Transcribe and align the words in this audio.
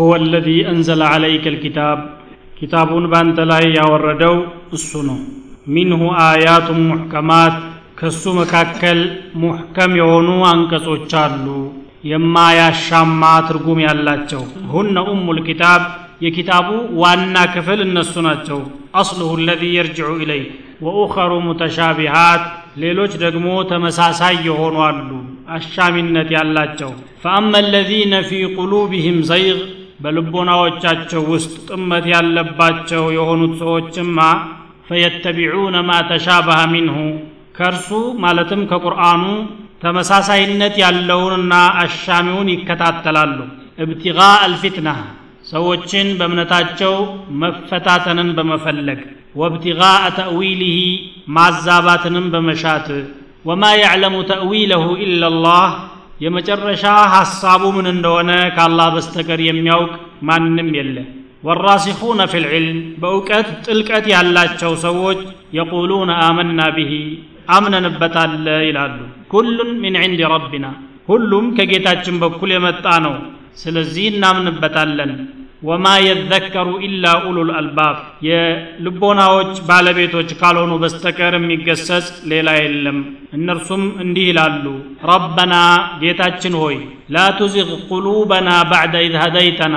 هو 0.00 0.10
الذي 0.16 0.58
أنزل 0.72 1.00
عليك 1.12 1.44
الكتاب 1.54 1.98
كتابون 2.58 3.04
بانت 3.12 3.38
لا 3.50 3.58
يوردو 3.78 4.34
السنو 4.78 5.18
منه 5.76 6.02
آيات 6.32 6.68
محكمات 6.90 7.56
ከሱ 8.00 8.22
መካከል 8.38 8.98
ሙሕከም 9.40 9.92
የሆኑ 9.98 10.28
አንቀጾች 10.52 11.10
አሉ 11.24 11.44
የማያሻማ 12.10 13.22
ትርጉም 13.48 13.80
ያላቸው 13.84 14.42
ሁነ 14.72 14.96
ኡሙል 15.10 15.38
ኪታብ 15.48 15.82
የኪታቡ 16.24 16.68
ዋና 17.02 17.36
ክፍል 17.54 17.80
እነሱ 17.86 18.14
ናቸው 18.28 18.58
አስሉሁ 19.00 19.30
ለዚ 19.48 19.62
የርጅዑ 19.76 20.10
ኢለይ 20.24 20.42
ወኡኸሩ 20.86 21.32
ሙተሻቢሃት 21.46 22.42
ሌሎች 22.84 23.12
ደግሞ 23.24 23.46
ተመሳሳይ 23.72 24.36
የሆኑ 24.48 24.76
አሉ 24.88 25.10
አሻሚነት 25.56 26.28
ያላቸው 26.36 26.90
ፈአማ 27.24 27.52
አለዚነ 27.62 28.14
ፊ 28.30 28.40
ቁሉቢህም 28.58 29.20
ዘይግ 29.30 29.60
በልቦናዎቻቸው 29.99 31.21
ውስጥ 31.31 31.53
ጥመት 31.69 32.05
ያለባቸው 32.13 33.03
የሆኑት 33.15 33.53
ሰዎችማ 33.61 34.19
ፈየተቢዑነ 34.89 35.77
ማ 35.87 35.99
ተሻበሀ 36.09 36.59
ሚንሁ 36.73 36.97
ከእርሱ 37.57 37.89
ማለትም 38.23 38.61
ከቁርአኑ 38.71 39.23
ተመሳሳይነት 39.83 40.75
ያለውንና 40.83 41.53
አሻሚውን 41.81 42.47
ይከታተላሉ። 42.53 43.37
እብትጋ 43.83 44.19
አልፊትና 44.45 44.89
ሰዎችን 45.51 46.07
በእምነታቸው 46.19 46.93
መፈታተንን 47.41 48.29
በመፈለግ። 48.37 49.01
ወብትጋ 49.41 49.81
ተእዊልህ 50.17 50.77
ማዛባትንም 51.37 52.25
በመሻት። 52.33 52.87
ወማ 53.45 53.63
ያዕለሙ 53.81 54.15
ተእዊለሁ 54.31 54.83
ኢላላህ 55.05 55.67
የመጨረሻ 56.19 56.83
ሐሳቡ 57.13 57.63
ምን 57.75 57.87
እንደሆነ 57.93 58.31
ከአላህ 58.55 58.87
በስተቀር 58.95 59.41
የሚያውቅ 59.45 59.91
ማንም 60.29 60.69
የለ 60.77 60.97
ወራሲኹነ 61.47 62.21
ፊ 62.31 62.41
ልዕልም 62.43 62.79
በእውቀት 63.01 63.49
ጥልቀት 63.65 64.05
ያላቸው 64.13 64.71
ሰዎች 64.85 65.19
የቁሉነ 65.57 66.11
አመና 66.27 66.61
ብሂ 66.77 66.91
አምነንበታለ 67.55 68.45
ይላሉ። 68.67 68.97
ኩሉን 69.33 69.71
ሚን 69.83 69.95
ዕንድ 70.01 70.21
ረቢና 70.33 70.65
ሁሉም 71.09 71.45
ከጌታችን 71.57 72.15
በኩል 72.23 72.49
የመጣ 72.55 72.85
ነው። 73.05 73.13
ስለዚህ 73.61 74.05
እናምንበታለን 74.11 75.11
ወማ 75.61 75.85
የዘከሩ 76.01 76.69
ኢላ 76.85 77.05
ኡሉል 77.27 77.49
አልባብ። 77.57 77.95
የልቦናዎች 78.27 79.53
ባለቤቶች 79.69 80.29
ካልሆኑ 80.39 80.73
በስተቀር 80.83 81.35
የሚገሰጽ 81.37 82.07
ሌላ 82.31 82.49
የለም። 82.59 82.99
እነርሱም 83.37 83.83
እንዲህ 84.03 84.25
ይላሉ 84.29 84.65
ربنا 85.09 85.55
ጌታችን 86.01 86.55
ሆይ 86.61 86.77
لا 87.15 87.25
تزغ 87.39 87.71
قلوبنا 87.89 88.49
بعد 88.71 88.95
إذ 89.07 89.15
هديتنا 89.23 89.75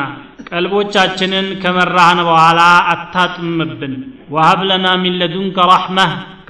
ቀልቦቻችንን 0.50 1.46
ከመራህን 1.62 2.20
በኋላ 2.28 2.60
አታጥምብን። 2.92 3.94
وهب 4.30 4.60
لنا 4.70 4.86
من 5.02 5.14
لدنك 5.20 5.58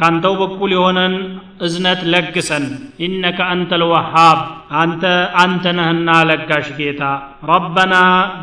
ካንተው 0.01 0.35
በኩል 0.41 0.71
የሆነን 0.75 1.15
እዝነት 1.61 2.01
ለግሰን። 2.13 2.65
إنك 3.07 3.39
أنت 3.53 3.71
الوهاب 3.81 4.39
አንተ 4.81 5.03
አንተ 5.43 5.65
ነህና 5.79 6.11
ለጋሽ 6.29 6.69
ጌታ። 6.79 7.03
ረበና 7.51 7.95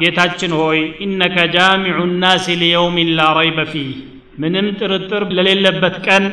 ጌታችን 0.01 0.53
ሆይ 0.59 0.79
ኢነከ 1.05 1.37
ጃሚዑ 1.55 1.97
ናስ 2.15 2.45
ሊየውሚን 2.61 3.09
ላ 3.19 3.29
ረይበ 3.39 3.65
ፊህ። 3.71 3.89
ምንም 4.39 4.67
ጥርጥር 4.79 5.23
ለሌለበት 5.37 5.95
ቀን 6.07 6.25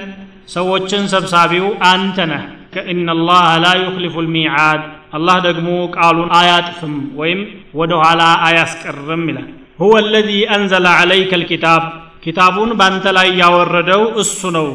ሰዎችን 0.55 1.05
ሰብሳቢው 1.15 1.67
አንተ 1.93 2.19
ነህ። 2.33 2.45
ከኢነላህ 2.75 3.47
ላ 3.65 3.73
ዩክሊፉ 3.83 4.15
ልሚዓድ 4.27 4.83
አላህ 5.15 5.37
ደግሞ 5.47 5.69
ቃሉን 5.97 6.31
አያጥፍም 6.39 6.95
ወይም 7.21 7.41
ወደ 7.81 7.93
ኋላ 8.03 8.23
አያስቀርም 8.47 9.23
ይላል። 9.31 9.49
ሁወ 9.79 9.93
አለዚ 10.01 10.31
አንዘለ 10.55 10.87
ዐለይከ 10.99 11.33
ልኪታብ 11.43 11.83
ኪታቡን 12.25 12.71
ባንተ 12.81 13.07
ላይ 13.17 13.29
ያወረደው 13.43 14.03
እሱ 14.23 14.41
ነው። 14.57 14.69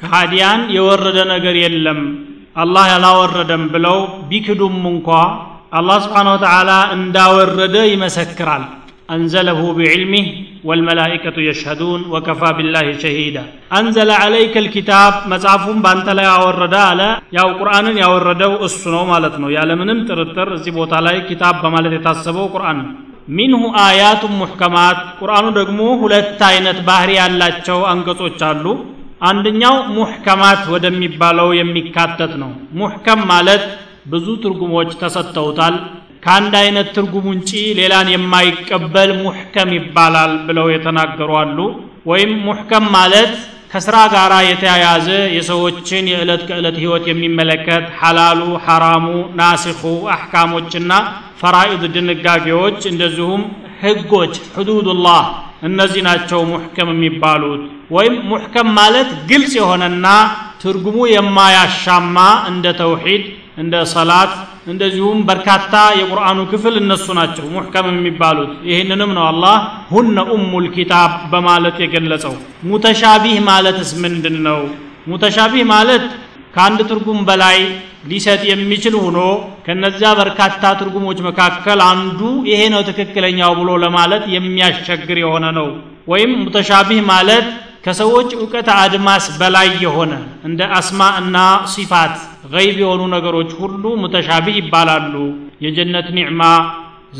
ከሃዲያን 0.00 0.60
የወረደ 0.76 1.18
ነገር 1.32 1.56
የለም 1.62 2.00
አላህ 2.62 2.84
ያላወረደም 2.92 3.62
ብለው 3.74 3.98
ቢክዱም 4.30 4.78
እንኳ 4.92 5.08
አላህ 5.72 5.96
ስብሓን 6.04 6.28
ወተዓላ 6.32 6.70
እንዳወረደ 6.96 7.76
ይመሰክራል 7.92 8.64
أنزله 9.09 9.61
بعلمه 9.73 10.25
والملائكة 10.67 11.37
يشهدون 11.49 12.01
وكفى 12.13 12.49
بالله 12.57 12.87
شهيدا 13.03 13.43
أنزل 13.79 14.09
عليك 14.23 14.55
الكتاب 14.63 15.13
مصحفون 15.31 15.77
بانت 15.85 16.07
لا 16.17 16.23
ያወረደ 16.29 16.75
አለ 16.89 17.01
ያው 17.37 17.47
ቁርአንን 17.59 17.95
ያወረደው 18.03 18.53
እሱ 18.67 18.81
ነው 18.95 19.03
ማለት 19.13 19.35
ነው 19.43 19.49
ያለ 19.57 19.69
ምንም 19.81 19.99
ጥርጥር 20.09 20.49
እዚህ 20.57 20.73
ቦታ 20.79 20.93
ላይ 21.07 21.17
ኪታብ 21.29 21.55
በማለት 21.63 21.93
የታሰበው 21.95 22.45
ቁርአን 22.55 22.77
ነው 22.81 22.91
ሚንሁ 23.37 23.61
አያቱን 23.85 24.33
ሙሕከማት 24.41 24.99
ቁርአኑ 25.21 25.45
ደግሞ 25.59 25.81
ሁለት 26.03 26.39
አይነት 26.51 26.77
ባህሪ 26.87 27.11
ያላቸው 27.21 27.79
አንቀጾች 27.91 28.39
አሉ 28.49 28.65
አንደኛው 29.29 29.75
ሙሕከማት 29.97 30.61
ወደሚባለው 30.73 31.49
የሚካተት 31.59 32.33
ነው 32.43 32.51
ሙሕከም 32.79 33.21
ማለት 33.33 33.63
ብዙ 34.13 34.27
ትርጉሞች 34.43 34.91
ተሰጥተውታል 35.01 35.75
ከአንድ 36.24 36.54
አይነት 36.60 36.88
ትርጉም 36.96 37.26
ውንጪ 37.30 37.50
ሌላን 37.78 38.08
የማይቀበል 38.12 39.10
ሙሕከም 39.22 39.70
ይባላል 39.76 40.32
ብለው 40.46 40.68
የተናገሩ 40.72 41.30
አሉ። 41.40 41.58
ወይም 42.10 42.32
ሙሕከም 42.46 42.86
ማለት 42.96 43.32
ከስራ 43.72 43.96
ጋር 44.12 44.32
የተያያዘ 44.46 45.06
የሰዎችን 45.36 46.04
የዕለት 46.10 46.42
ከዕለት 46.48 46.76
ህይወት 46.82 47.04
የሚመለከት 47.10 47.86
ሐላሉ 48.00 48.40
ሐራሙ 48.66 49.06
ናሲኹ 49.40 49.82
አሕካሞችና 50.14 50.92
ፈራኢድ 51.40 51.82
ድንጋጌዎች 51.94 52.80
እንደዚሁም 52.92 53.42
ህጎች 53.82 54.34
ሕዱዱላህ 54.54 55.24
እነዚህ 55.68 56.02
ናቸው 56.08 56.40
ሙሕከም 56.50 56.90
የሚባሉት። 56.94 57.62
ወይም 57.96 58.14
ሙሕከም 58.30 58.68
ማለት 58.78 59.10
ግልጽ 59.30 59.52
የሆነና 59.58 60.06
ትርጉሙ 60.62 60.98
የማያሻማ 61.14 62.16
እንደ 62.50 62.66
ተውሒድ 62.80 63.24
እንደ 63.56 63.74
ሰላት 63.90 64.32
እንደዚሁም 64.66 65.18
በርካታ 65.28 65.72
የቁርአኑ 65.98 66.38
ክፍል 66.52 66.74
እነሱ 66.80 67.06
ናቸው 67.18 67.44
ሙሕከም 67.52 67.86
የሚባሉት። 67.92 68.52
ይህንንም 68.70 69.10
ነው 69.18 69.24
አላህ 69.28 69.56
ሁነ 69.90 70.16
ኡሙል 70.34 70.66
ኪታብ 70.76 71.10
በማለት 71.32 71.76
የገለጸው። 71.82 72.34
ሙተሻቢህ 72.70 73.38
ማለትስ 73.48 73.90
ምንድን 74.04 74.38
ነው 74.46 74.60
ሙተሻቢህ 75.06 75.64
ማለት 75.72 76.04
ከአንድ 76.54 76.80
ትርጉም 76.90 77.20
በላይ 77.28 77.58
ሊሰጥ 78.10 78.42
የሚችል 78.48 78.94
ሆኖ 79.02 79.18
ከነዚያ 79.66 80.08
በርካታ 80.18 80.62
ትርጉሞች 80.80 81.18
መካከል 81.26 81.78
አንዱ 81.88 82.20
ይሄ 82.50 82.60
ነው 82.74 82.82
ትክክለኛው 82.88 83.52
ብሎ 83.60 83.70
ለማለት 83.84 84.24
የሚያስቸግር 84.34 85.18
የሆነ 85.22 85.46
ነው። 85.58 85.68
ወይም 86.08 86.32
ሙተሻቢህ 86.42 87.00
ማለት 87.10 87.46
ከሰዎች 87.84 88.28
እውቀት 88.36 88.68
አድማስ 88.76 89.24
በላይ 89.40 89.68
የሆነ 89.84 90.12
እንደ 90.48 90.60
አስማ 90.76 91.00
እና 91.20 91.36
ሲፋት 91.72 92.14
ገይብ 92.54 92.76
የሆኑ 92.82 93.02
ነገሮች 93.14 93.50
ሁሉ 93.60 93.84
ሙተሻቢህ 94.02 94.56
ይባላሉ። 94.60 95.14
የጀነት 95.64 96.08
ኒዕማ 96.18 96.42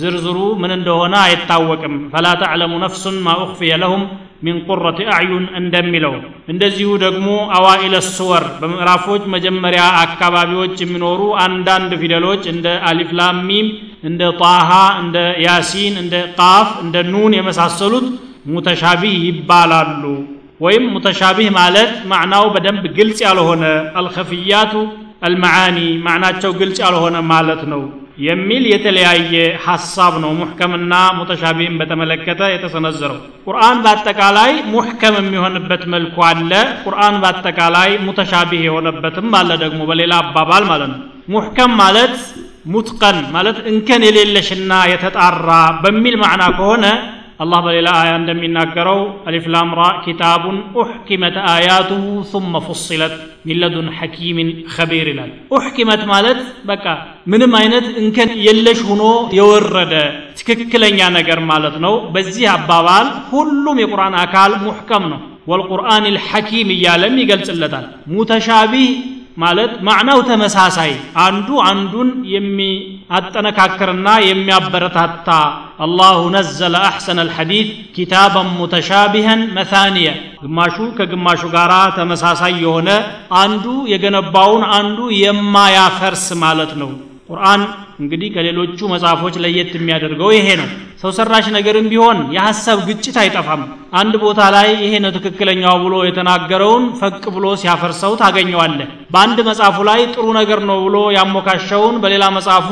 ዝርዝሩ 0.01 0.39
ምን 0.63 0.73
እንደሆነ 0.77 1.15
አይታወቅም። 1.25 1.97
ፈላ 2.13 2.27
ተዕለሙ 2.41 2.73
ነፍሱን 2.85 3.17
ማ 3.27 3.35
ኡኽፊየ 3.43 3.75
ለሁም 3.83 4.03
ሚን 4.45 4.57
ቁረት 4.67 4.99
አዕዩን 5.15 5.45
እንደሚለው። 5.61 6.15
እንደዚሁ 6.53 6.89
ደግሞ 7.05 7.29
አዋኢለ 7.59 7.95
ስወር 8.09 8.45
በምዕራፎች 8.61 9.23
መጀመሪያ 9.35 9.85
አካባቢዎች 10.03 10.75
የሚኖሩ 10.83 11.21
አንዳንድ 11.45 11.93
ፊደሎች 12.03 12.43
እንደ 12.53 12.67
አሊፍላም 12.91 13.39
ሚም 13.49 13.69
እንደ 14.05 14.23
ጣሃ 14.41 14.71
እንደ 15.03 15.17
ያሲን 15.47 15.97
እንደ 16.03 16.17
ቃፍ 16.39 16.71
እንደ 16.85 16.97
ኑን 17.13 17.35
የመሳሰሉት 17.39 18.09
ሙተሻቢህ 18.55 19.17
ይባላሉ 19.29 20.03
ወይም 20.65 20.85
ሙተሻቢህ 20.95 21.49
ማለት 21.59 21.93
ማዕናው 22.11 22.47
በደንብ 22.55 22.85
ግልጽ 22.99 23.19
ያልሆነ 23.27 23.65
አልኸፍያቱ 24.01 24.73
አልመዓኒ 25.27 25.77
ማዕናቸው 26.07 26.53
ግልጽ 26.61 26.79
ያልሆነ 26.85 27.17
ማለት 27.31 27.63
ነው 27.73 27.83
የሚል 28.25 28.65
የተለያየ 28.73 29.33
ሐሳብ 29.65 30.15
ነው 30.25 30.31
ሙሕከምና 30.41 30.95
ሙተሻቢህን 31.17 31.79
በተመለከተ 31.81 32.41
የተሰነዘረው። 32.53 33.17
ቁርአን 33.47 33.79
በአጠቃላይ 33.85 34.53
ሙሕከም 34.75 35.17
የሚሆንበት 35.21 35.83
መልኩ 35.95 36.17
አለ። 36.29 36.53
ቁርአን 36.85 37.17
በአጠቃላይ 37.23 37.91
ሙተሻቢህ 38.07 38.63
የሆነበትም 38.67 39.29
አለ 39.41 39.51
ደግሞ 39.65 39.81
በሌላ 39.91 40.15
አባባል 40.25 40.65
ማለት 40.71 40.91
ነው። 40.93 41.01
ሙሕከም 41.35 41.73
ማለት 41.83 42.15
ሙትቀን 42.67 43.19
ማለት 43.35 43.59
እንከን 43.71 44.03
የሌለሽና 44.07 44.73
የተጣራ 44.93 45.49
በሚል 45.83 46.15
ማዕና 46.23 46.45
ከሆነ 46.59 46.85
አላህ 47.41 47.59
በሌላ 47.67 47.89
አያ 48.01 48.11
እንደሚናገረው 48.21 48.99
አሊፍላም 49.29 49.71
ራ 49.79 49.85
ኪታቡን 50.05 50.59
ኡሕኪመት 50.81 51.37
አያቱሁ 51.53 52.03
ثመ 52.33 52.61
ፉصለት 52.67 53.15
ሚለዱን 53.49 53.89
ሐኪምን 53.99 54.51
ኸቢር 54.75 55.09
ይላል 55.13 55.31
ኡሕኪመት 55.57 56.03
ማለት 56.13 56.41
በቃ 56.71 56.85
ምንም 57.33 57.55
አይነት 57.61 57.87
እንከን 58.03 58.33
የለሽ 58.47 58.81
ሆኖ 58.91 59.03
የወረደ 59.39 59.95
ትክክለኛ 60.41 61.01
ነገር 61.19 61.41
ማለት 61.53 61.77
ነው 61.85 61.95
በዚህ 62.17 62.47
አባባል 62.57 63.09
ሁሉም 63.33 63.79
የቁርአን 63.85 64.17
አካል 64.25 64.55
ሙሕከም 64.67 65.07
ነው 65.15 65.21
والقرآن 65.51 66.05
الحكيم 66.15 66.69
يا 66.85 66.95
لم 67.03 67.15
يقلت 67.23 67.49
متشابه 68.17 68.87
ማለት 69.37 69.73
ማዕናው 69.87 70.19
ተመሳሳይ 70.29 70.93
አንዱ 71.23 71.49
አንዱን 71.69 72.11
የሚያጠነካክርና 72.35 74.09
የሚያበረታታ። 74.27 75.29
አላሁ 75.85 76.19
ነዘለ 76.35 76.75
አሕሰነ 76.89 77.19
አልሐዲት 77.25 77.71
ኪታበን 77.97 78.49
ሙተሻቢሀን 78.59 79.41
መታንየ 79.57 80.07
ግማሹ 80.43 80.77
ከግማሹ 80.99 81.43
ጋር 81.57 81.73
ተመሳሳይ 81.99 82.55
የሆነ 82.65 82.89
አንዱ 83.41 83.65
የገነባውን 83.93 84.65
አንዱ 84.79 84.99
የማያፈርስ 85.23 86.27
ማለት 86.45 86.73
ነው። 86.83 86.93
ቁርአን 87.29 87.63
እንግዲህ 87.99 88.29
ከሌሎቹ 88.35 88.79
መጽሐፎች 88.93 89.35
ለየት 89.43 89.71
የሚያደርገው 89.77 90.31
ይሄ 90.37 90.47
ነው። 90.61 90.69
ሰው 91.03 91.11
ሰራሽ 91.17 91.47
ነገርም 91.57 91.87
ቢሆን 91.93 92.19
የሐሳብ 92.35 92.79
ግጭት 92.89 93.17
አይጠፋም። 93.23 93.63
አንድ 94.01 94.15
ቦታ 94.23 94.41
ላይ 94.55 94.69
ይሄ 94.85 94.93
ነው 95.05 95.13
ትክክለኛው 95.17 95.77
ብሎ 95.85 95.95
የተናገረውን 96.07 96.85
ፈቅ 97.01 97.23
ብሎ 97.37 97.47
ሲያፈርሰው 97.63 98.15
ታገኘዋለህ። 98.23 98.89
በአንድ 99.15 99.41
መጽሐፉ 99.49 99.77
ላይ 99.91 100.01
ጥሩ 100.15 100.27
ነገር 100.41 100.63
ነው 100.71 100.79
ብሎ 100.87 100.97
ያሞካሸውን 101.19 101.97
በሌላ 102.05 102.25
መጽሐፉ 102.37 102.69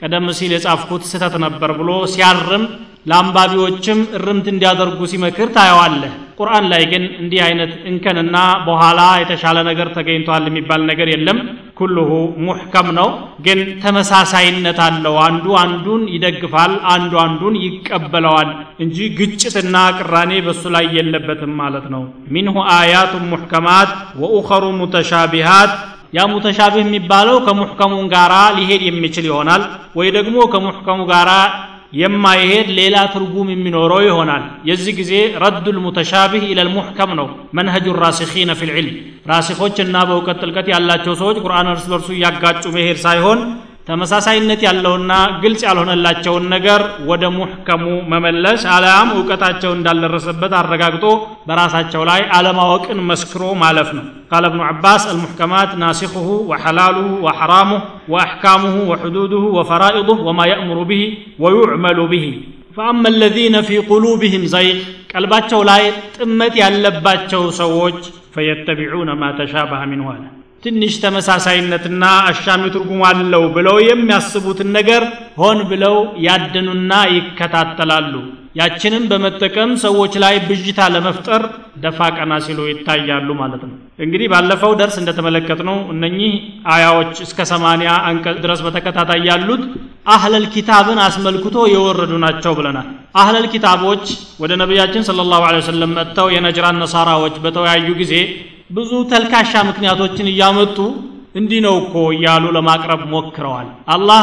ቀደም 0.00 0.26
ሲል 0.38 0.52
የጻፍኩት 0.54 1.02
ስህተት 1.10 1.34
ነበር 1.44 1.70
ብሎ 1.78 1.90
ሲያርም 2.14 2.64
ለአንባቢዎችም 3.06 3.98
እርምት 4.18 4.46
እንዲያደርጉ 4.52 5.00
ሲመክር 5.10 5.48
ታየዋለህ። 5.56 6.12
ቁርአን 6.38 6.64
ላይ 6.70 6.82
ግን 6.92 7.04
እንዲህ 7.20 7.40
አይነት 7.46 7.72
እንከንና 7.90 8.36
በኋላ 8.66 9.00
የተሻለ 9.20 9.58
ነገር 9.68 9.88
ተገኝቷል 9.96 10.44
የሚባል 10.48 10.82
ነገር 10.90 11.08
የለም። 11.12 11.38
ኩልሁ 11.78 12.08
ሙሕከም 12.44 12.88
ነው 12.98 13.08
ግን 13.46 13.60
ተመሳሳይነት 13.82 14.78
አለው። 14.84 15.14
አንዱ 15.24 15.46
አንዱን 15.62 16.02
ይደግፋል 16.14 16.72
አንዱ 16.92 17.12
አንዱን 17.24 17.54
ይቀበለዋል 17.64 18.50
እንጂ 18.84 18.98
ግጭትና 19.18 19.76
ቅራኔ 19.98 20.32
በሱ 20.46 20.62
ላይ 20.76 20.86
የለበትም 20.98 21.52
ማለት 21.62 21.86
ነው። 21.94 22.02
ሚንሁ 22.34 22.56
አያቱን 22.76 23.26
ሙሕከማት 23.32 23.90
ወኡኸሩ 24.22 24.64
ሙተሻቢሃት። 24.80 25.74
ያ 26.12 26.24
ሙተሻቢህ 26.32 26.84
የሚባለው 26.84 27.36
ከሙሕከሙ 27.46 27.94
ጋራ 28.12 28.34
ሊሄድ 28.56 28.82
የሚችል 28.86 29.24
ይሆናል 29.30 29.62
ወይ 29.96 30.08
ደግሞ 30.16 30.36
ከሙሕከሙ 30.52 31.00
ጋራ 31.10 31.30
የማይሄድ 31.99 32.67
ሌላ 32.79 32.97
ትርጉም 33.13 33.47
የሚኖረው 33.51 34.01
ይሆናል 34.07 34.43
የዚህ 34.69 34.93
ጊዜ 34.99 35.13
ረዱ 35.43 35.65
ልሙተሻቢህ 35.75 36.43
ኢለ 36.49 36.59
ልሙሕከም 36.67 37.11
ነው 37.19 37.27
መንሀጁ 37.57 37.95
ራሲኺነ 38.03 38.53
ፊ 38.59 38.67
ልዕልም 38.69 38.97
ራሲኾችና 39.31 39.95
በእውቀት 40.09 40.37
ጥልቀት 40.43 40.67
ያላቸው 40.73 41.15
ሰዎች 41.21 41.39
ቁርአን 41.45 41.69
እርስ 41.73 41.85
በርሱ 41.93 42.09
እያጋጩ 42.17 42.63
መሄድ 42.77 42.99
ሳይሆን 43.05 43.41
ተመሳሳይነት 43.88 44.60
ያለውና 44.66 45.12
ግልጽ 45.42 45.62
ያልሆነላቸውን 45.66 46.44
ነገር 46.54 46.82
ወደ 47.10 47.24
ሙሕከሙ 47.34 47.82
መመለስ 48.12 48.62
አለያም 48.74 49.10
እውቀታቸው 49.16 49.72
እንዳልደረሰበት 49.78 50.52
አረጋግጦ 50.60 51.04
በራሳቸው 51.48 52.02
ላይ 52.10 52.22
አለማወቅን 52.38 53.00
መስክሮ 53.10 53.42
ማለፍ 53.62 53.90
ነው 53.98 54.06
ቃለ 54.32 54.44
እብኑ 54.50 54.62
ዓባስ 54.70 55.04
አልሙሕከማት 55.12 55.72
ናሲኹሁ 55.82 56.28
ወሐላሉሁ 56.52 57.10
ወሐራሙሁ 57.26 57.82
ወአሕካሙሁ 58.14 58.76
ወሕዱዱሁ 58.92 59.44
ወፈራኢዱሁ 59.58 60.18
ወማ 60.28 60.48
የእምሩ 60.52 60.80
ብሂ 60.90 61.02
ወዩዕመሉ 61.44 62.00
ብሂ 62.14 62.26
فأما 62.76 63.08
الذين 63.14 63.54
في 63.68 63.76
قلوبهم 63.90 64.42
زيغ 64.54 64.78
قلباتቸው 65.12 65.60
ላይ 65.70 65.82
ጥመት 66.16 66.54
ያለባቸው 66.62 67.42
ሰዎች 67.60 67.98
فيتبعون 68.34 69.08
ما 69.20 69.28
تشابه 69.40 69.80
منه 69.90 70.06
ትንሽ 70.64 70.94
ተመሳሳይነትና 71.02 72.04
አሻሚ 72.28 72.62
ትርጉም 72.74 73.02
አለው 73.08 73.42
ብለው 73.56 73.76
የሚያስቡትን 73.86 74.70
ነገር 74.76 75.02
ሆን 75.40 75.58
ብለው 75.70 75.96
ያደኑና 76.26 76.92
ይከታተላሉ። 77.16 78.14
ያችንም 78.58 79.04
በመጠቀም 79.10 79.70
ሰዎች 79.84 80.12
ላይ 80.22 80.34
ብዥታ 80.44 80.80
ለመፍጠር 80.94 81.42
ደፋ 81.84 82.08
ቀና 82.16 82.32
ሲሉ 82.44 82.58
ይታያሉ 82.68 83.28
ማለት 83.40 83.62
ነው። 83.68 83.72
እንግዲህ 84.04 84.28
ባለፈው 84.32 84.72
ደርስ 84.80 84.96
እንደተመለከትነው 85.00 85.78
እነኚህ 85.94 86.32
አያዎች 86.74 87.14
እስከ 87.26 87.46
ሰማንያ 87.52 87.90
አንቀጽ 88.10 88.38
ድረስ 88.44 88.60
በተከታታይ 88.66 89.22
ያሉት 89.30 89.64
አህለል 90.14 90.46
ኪታብን 90.54 91.00
አስመልክቶ 91.06 91.56
የወረዱ 91.74 92.12
ናቸው 92.24 92.54
ብለናል። 92.58 92.88
አህለል 93.16 93.46
ኪታቦች 93.54 94.06
ወደ 94.42 94.52
ነቢያችን 94.62 95.06
ስለ 95.08 95.28
ላሁ 95.32 95.44
ወሰለም 95.58 95.94
መጥተው 95.98 96.28
የነጅራን 96.34 96.80
ነሳራዎች 96.84 97.36
በተወያዩ 97.44 97.88
ጊዜ 98.02 98.14
ብዙ 98.70 98.92
ተልካሻ 99.10 99.52
ምክንያቶችን 99.68 100.30
እያመጡ 100.30 100.76
እንዲህ 101.38 101.60
ነው 101.64 101.74
እኮ 101.82 101.94
እያሉ 102.14 102.44
ለማቅረብ 102.56 103.00
ሞክረዋል። 103.12 103.66
አላህ 103.94 104.22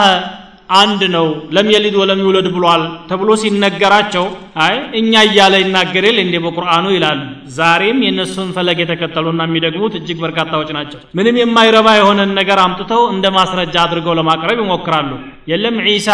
አንድ 0.74 1.02
ነው 1.16 1.26
ለም 1.56 1.68
የሊድ 1.74 1.96
ወለም 2.02 2.20
ይውለድ 2.22 2.48
ብሏል 2.54 2.84
ተብሎ 3.10 3.30
ሲነገራቸው 3.42 4.26
አይ 4.66 4.76
እኛ 5.00 5.14
እያለ 5.28 5.54
ይናገሬል 5.62 6.18
እንዴ 6.24 6.36
በቁርአኑ 6.46 6.86
ይላሉ። 6.96 7.20
ዛሬም 7.58 7.98
የእነሱን 8.06 8.50
ፈለግ 8.58 8.80
የተከተሉና 8.84 9.48
የሚደግሙት 9.50 9.96
እጅግ 10.00 10.20
በርካታዎች 10.24 10.70
ናቸው። 10.78 11.00
ምንም 11.20 11.40
የማይረባ 11.42 11.88
የሆነን 11.98 12.32
ነገር 12.40 12.60
አምጥተው 12.66 13.04
እንደ 13.14 13.28
ማስረጃ 13.38 13.76
አድርገው 13.86 14.16
ለማቅረብ 14.20 14.60
ይሞክራሉ። 14.64 15.12
የለም 15.52 15.78
ዒሳ 15.88 16.10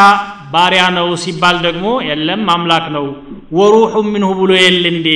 ባሪያ 0.53 0.83
ነው 0.97 1.09
ሲባል 1.23 1.57
ደግሞ 1.67 1.87
የለም 2.09 2.43
አምላክ 2.55 2.87
ነው 2.97 3.05
وروح 3.59 3.95
منه 4.11 4.31
ብሎ 4.41 4.51
የለ 4.59 4.83
እንዴ? 4.93 5.07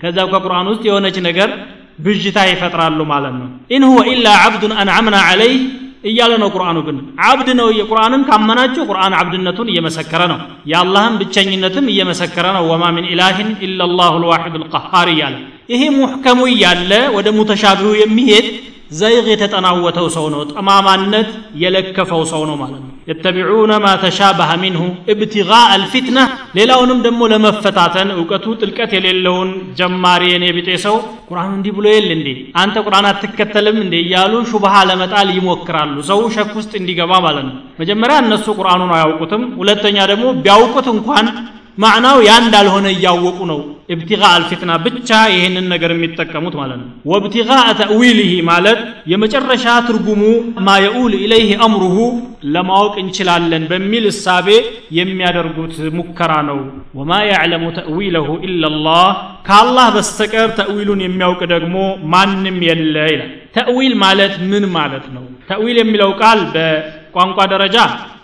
ከዛው 0.00 0.28
ከቁርአን 0.32 0.66
ውስጥ 0.72 0.84
የሆነች 0.88 1.16
ነገር 1.28 1.50
ብዥታ 1.98 2.38
ይፈጥራሉ 2.48 3.00
ማለት 3.12 3.34
ነው። 3.40 3.48
إن 3.70 3.84
هو 3.88 4.00
إلا 4.12 4.26
عبد 4.42 4.72
أنعمنا 4.82 5.16
عليه 5.28 5.60
እያለ 6.04 6.32
ነው 6.42 6.48
ቁርአኑ 6.54 6.78
ግን። 6.86 6.96
عبد 7.28 7.48
ነው 7.60 7.68
የቁርአንን 7.78 8.22
ካመናችሁ 8.28 8.82
ቁርአን 8.90 9.14
عبد 9.20 9.36
ነቱን 9.36 9.68
እየመሰከረ 9.72 10.22
ነው። 10.32 10.38
የአላህን 10.70 11.14
ብቸኝነትም 11.20 11.86
እየመሰከረ 11.92 12.46
ነው። 12.56 12.64
وما 12.70 12.84
من 12.96 13.06
إله 13.12 13.48
إلا 13.66 13.88
الله 13.94 14.14
الواحد 14.24 14.56
القهار 14.62 15.10
እያለ 15.14 15.34
ይሄ 15.68 15.82
محكم 15.96 16.25
ኡ 16.25 16.40
እያለ 16.52 16.92
ወደ 17.16 17.28
متشابه 17.38 17.78
ኡ 17.78 17.92
የሚሄድ 18.02 18.46
زيغ 18.90 19.26
የተጠናወተው 19.30 20.06
ሰው 20.14 20.26
ነው። 20.32 20.40
ጠማማነት 20.52 21.30
የለከፈው 21.62 22.22
ሰው 22.32 22.42
ነው 22.48 22.56
ማለት 22.60 22.80
ነው። 22.80 22.92
يتبعون 23.10 23.72
ما 23.82 23.88
تشابه 24.02 24.50
منه 24.62 24.82
እብትጋء 25.12 25.64
አልፊትነ 25.74 26.18
ሌላውንም 26.58 26.98
ደግሞ 27.06 27.20
ለመፈታተን 27.32 28.08
እውቀቱ 28.16 28.46
ጥልቀት 28.60 28.90
የሌለውን 28.96 29.50
ጀማሪ 29.78 30.22
የኔ 30.32 30.44
ቢጤ 30.56 30.70
ሰው 30.86 30.96
ቁርአኑ 31.28 31.50
እንዲህ 31.58 31.72
ብሎ 31.76 31.86
የለ 31.94 32.10
እንዴ? 32.18 32.28
አንተ 32.62 32.76
ቁርአን 32.86 33.06
አትከተልም 33.10 33.78
እንዴ? 33.84 33.94
እያሉ 34.04 34.32
ሹብሃ 34.50 34.74
ለመጣል 34.90 35.28
ይሞክራሉ። 35.36 35.94
ሰው 36.10 36.20
ሸክ 36.36 36.52
ውስጥ 36.60 36.72
እንዲገባ 36.80 37.12
ማለት 37.26 37.44
ነው። 37.48 37.54
መጀመሪያ 37.80 38.16
እነሱ 38.24 38.46
ቁርአኑን 38.60 38.92
አያውቁትም። 38.96 39.44
ሁለተኛ 39.60 39.96
ደግሞ 40.12 40.26
ቢያውቁት 40.44 40.88
እንኳን 40.94 41.26
ማዕናው 41.78 42.18
ያ 42.26 42.34
እንዳልሆነ 42.42 42.86
እያወቁ 42.94 43.38
ነው። 43.50 43.58
ኢብቲጋ 43.94 44.22
አልፊትና 44.36 44.72
ብቻ 44.84 45.10
ይህንን 45.32 45.66
ነገር 45.72 45.90
የሚጠቀሙት 45.94 46.54
ማለት 46.60 46.78
ነው። 46.80 46.88
ወብቲጋ 47.10 47.50
ተእዊልህ 47.80 48.32
ማለት 48.48 48.78
የመጨረሻ 49.12 49.66
ትርጉሙ 49.88 50.22
ማ 50.66 50.74
የኡል 50.84 51.12
ኢለይህ 51.20 51.50
አምሩሁ 51.66 51.96
ለማወቅ 52.54 52.94
እንችላለን 53.02 53.64
በሚል 53.70 54.04
እሳቤ 54.12 54.48
የሚያደርጉት 54.98 55.76
ሙከራ 55.98 56.32
ነው። 56.48 56.58
ወማ 56.98 57.20
ያዕለሙ 57.30 57.64
ተእዊለሁ 57.78 58.28
ኢላላህ 58.48 59.06
ከአላህ 59.48 59.88
በስተቀር 59.96 60.48
ተእዊሉን 60.58 61.02
የሚያውቅ 61.04 61.40
ደግሞ 61.54 61.76
ማንም 62.14 62.58
የለ 62.68 62.96
ይላል። 63.12 63.32
ተእዊል 63.56 63.94
ማለት 64.02 64.34
ምን 64.50 64.64
ማለት 64.74 65.06
ነው? 65.14 65.24
ተእዊል 65.50 65.76
የሚለው 65.80 66.10
ቃል 66.20 66.40
በቋንቋ 67.15 67.39
ደረጃ 67.53 67.77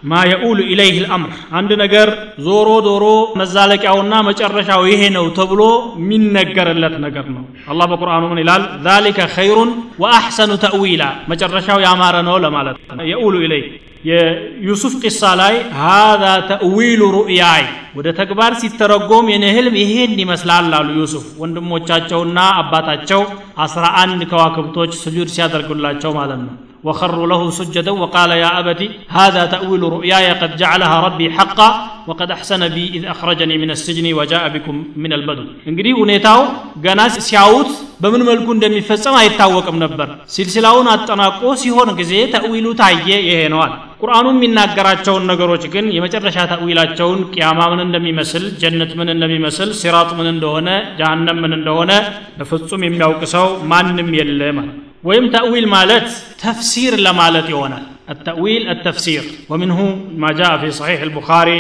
ማ 0.10 0.20
የኡሉ 0.30 0.60
ኢለይህ 0.72 0.98
ልአምር 1.04 1.32
አንድ 1.60 1.72
ነገር 1.82 2.08
ዞሮ 2.46 2.70
ዞሮ 2.86 3.06
መዛለቂያውና 3.40 4.14
መጨረሻው 4.28 4.82
ይሄ 4.92 5.02
ነው 5.16 5.26
ተብሎ 5.38 5.62
የሚነገርለት 6.02 6.96
ነገር 7.06 7.26
ነው 7.36 7.44
አላህ 7.72 7.88
በቁርአኑ 7.92 8.24
ምን 8.32 8.40
ይላል 8.44 8.64
ዛሊከ 8.86 9.28
ኸይሩን 9.36 9.72
ወአሕሰኑ 10.04 10.54
ተእዊላ 10.64 11.04
መጨረሻው 11.32 11.82
ያማረ 11.86 12.16
ነው 12.30 12.38
ለማለት 12.46 12.78
የኡሉ 13.12 13.36
ኢለይህ 13.46 13.66
የዩሱፍ 14.10 14.94
ቂሳ 15.04 15.22
ላይ 15.40 15.56
ሃዛ 15.80 16.24
ተእዊሉ 16.50 17.02
ሩእያይ 17.16 17.64
ወደ 17.98 18.08
ተግባር 18.20 18.52
ሲተረጎም 18.62 19.28
የኔ 19.34 19.46
ህልም 19.56 19.76
ይሄን 19.82 20.14
ይመስላል 20.24 20.72
አሉ 20.80 20.90
ዩሱፍ 21.00 21.26
ወንድሞቻቸውና 21.42 22.40
አባታቸው 22.62 23.22
አስራ 23.66 23.86
አንድ 24.04 24.22
ከዋክብቶች 24.32 24.94
ስጁድ 25.04 25.30
ሲያደርጉላቸው 25.36 26.14
ማለት 26.20 26.42
ነው 26.46 26.54
وخروا 26.84 27.28
له 27.28 27.42
سجدا 27.50 27.94
وقال 28.04 28.32
يا 28.44 28.50
أبت 28.60 28.82
هذا 29.18 29.42
تأويل 29.54 29.84
رؤياي 29.96 30.28
قد 30.42 30.52
جعلها 30.62 30.96
ربي 31.08 31.28
حقا 31.38 31.70
وقد 32.10 32.30
أحسن 32.32 32.62
بي 32.76 32.84
إذ 32.98 33.04
أخرجني 33.14 33.56
من 33.64 33.70
السجن 33.76 34.06
وجاء 34.20 34.44
بكم 34.56 34.76
من 35.04 35.12
البدو 35.18 35.46
እንግዲህ 35.70 35.94
ሁኔታው 36.02 36.40
ገና 36.86 37.00
ሲያዩት 37.28 37.70
በምን 38.04 38.22
መልኩ 38.30 38.48
እንደሚፈጸም 38.56 39.16
አይታወቅም 39.22 39.78
ነበር 39.84 40.08
ሲልሲላውን 40.34 40.88
አጠናቆ 40.94 41.42
ሲሆን 41.62 41.90
ጊዜ 42.00 42.14
ተእዊሉ 42.34 42.66
ታየ 42.82 43.10
ይሄ 43.28 43.40
ነዋል 43.54 43.74
ቁርአኑ 44.02 44.26
የሚናገራቸውን 44.34 45.24
ነገሮች 45.32 45.64
ግን 45.76 45.86
የመጨረሻ 45.98 46.38
ተእዊላቸውን 46.52 47.22
ቅያማ 47.34 47.60
ምን 47.72 47.82
እንደሚመስል 47.88 48.44
ጀነት 48.64 48.92
ምን 49.00 49.10
እንደሚመስል 49.16 49.72
ሲራጥ 49.80 50.10
ምን 50.20 50.28
እንደሆነ 50.36 50.70
ጀሃነም 51.00 51.40
ምን 51.46 51.54
እንደሆነ 51.60 51.92
በፍጹም 52.40 52.86
የሚያውቅ 52.88 53.24
ሰው 53.36 53.48
ማንም 53.72 54.12
የለ 54.20 54.42
ማለት 54.60 54.78
ወይም 55.10 55.26
ተእዊል 55.36 55.66
ማለት 55.78 56.08
ተፍሲር 56.44 56.94
ለማለት 57.08 57.48
ይሆናል 57.56 57.86
التأويل 58.14 58.64
التفسير 58.74 59.24
ومنه 59.50 59.80
ما 60.24 60.30
جاء 60.40 60.58
في 60.62 60.72
صحيح 60.72 61.00
البخاري 61.02 61.60